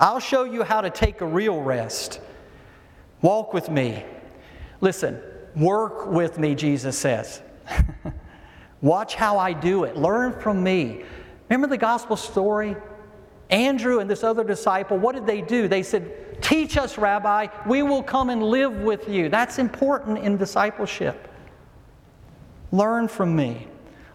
I'll 0.00 0.20
show 0.20 0.44
you 0.44 0.62
how 0.62 0.80
to 0.80 0.88
take 0.88 1.20
a 1.20 1.26
real 1.26 1.60
rest. 1.60 2.18
Walk 3.20 3.52
with 3.52 3.68
me. 3.68 4.06
Listen, 4.80 5.20
work 5.54 6.06
with 6.06 6.38
me, 6.38 6.54
Jesus 6.54 6.96
says. 6.96 7.42
Watch 8.80 9.16
how 9.16 9.36
I 9.36 9.52
do 9.52 9.84
it. 9.84 9.98
Learn 9.98 10.40
from 10.40 10.62
me. 10.62 11.04
Remember 11.50 11.66
the 11.66 11.76
gospel 11.76 12.16
story? 12.16 12.74
Andrew 13.50 13.98
and 13.98 14.08
this 14.08 14.24
other 14.24 14.44
disciple, 14.44 14.96
what 14.96 15.14
did 15.14 15.26
they 15.26 15.42
do? 15.42 15.68
They 15.68 15.82
said, 15.82 16.25
Teach 16.46 16.76
us, 16.76 16.96
Rabbi, 16.96 17.48
we 17.66 17.82
will 17.82 18.04
come 18.04 18.30
and 18.30 18.40
live 18.40 18.72
with 18.72 19.08
you. 19.08 19.28
That's 19.28 19.58
important 19.58 20.18
in 20.18 20.36
discipleship. 20.36 21.26
Learn 22.70 23.08
from 23.08 23.34
me. 23.34 23.66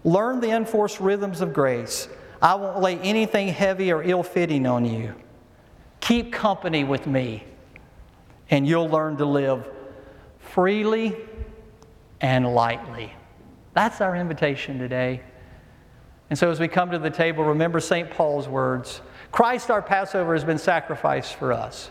Learn 0.02 0.40
the 0.40 0.48
enforced 0.48 0.98
rhythms 0.98 1.42
of 1.42 1.52
grace. 1.52 2.08
I 2.40 2.54
won't 2.54 2.80
lay 2.80 2.98
anything 3.00 3.48
heavy 3.48 3.92
or 3.92 4.02
ill 4.02 4.22
fitting 4.22 4.66
on 4.66 4.86
you. 4.86 5.14
Keep 6.00 6.32
company 6.32 6.84
with 6.84 7.06
me, 7.06 7.44
and 8.48 8.66
you'll 8.66 8.88
learn 8.88 9.18
to 9.18 9.26
live 9.26 9.68
freely 10.38 11.14
and 12.22 12.54
lightly. 12.54 13.12
That's 13.74 14.00
our 14.00 14.16
invitation 14.16 14.78
today. 14.78 15.20
And 16.30 16.38
so 16.38 16.50
as 16.50 16.58
we 16.58 16.66
come 16.66 16.92
to 16.92 16.98
the 16.98 17.10
table, 17.10 17.44
remember 17.44 17.78
St. 17.78 18.10
Paul's 18.10 18.48
words 18.48 19.02
Christ, 19.32 19.70
our 19.70 19.82
Passover, 19.82 20.32
has 20.32 20.44
been 20.44 20.56
sacrificed 20.56 21.34
for 21.34 21.52
us. 21.52 21.90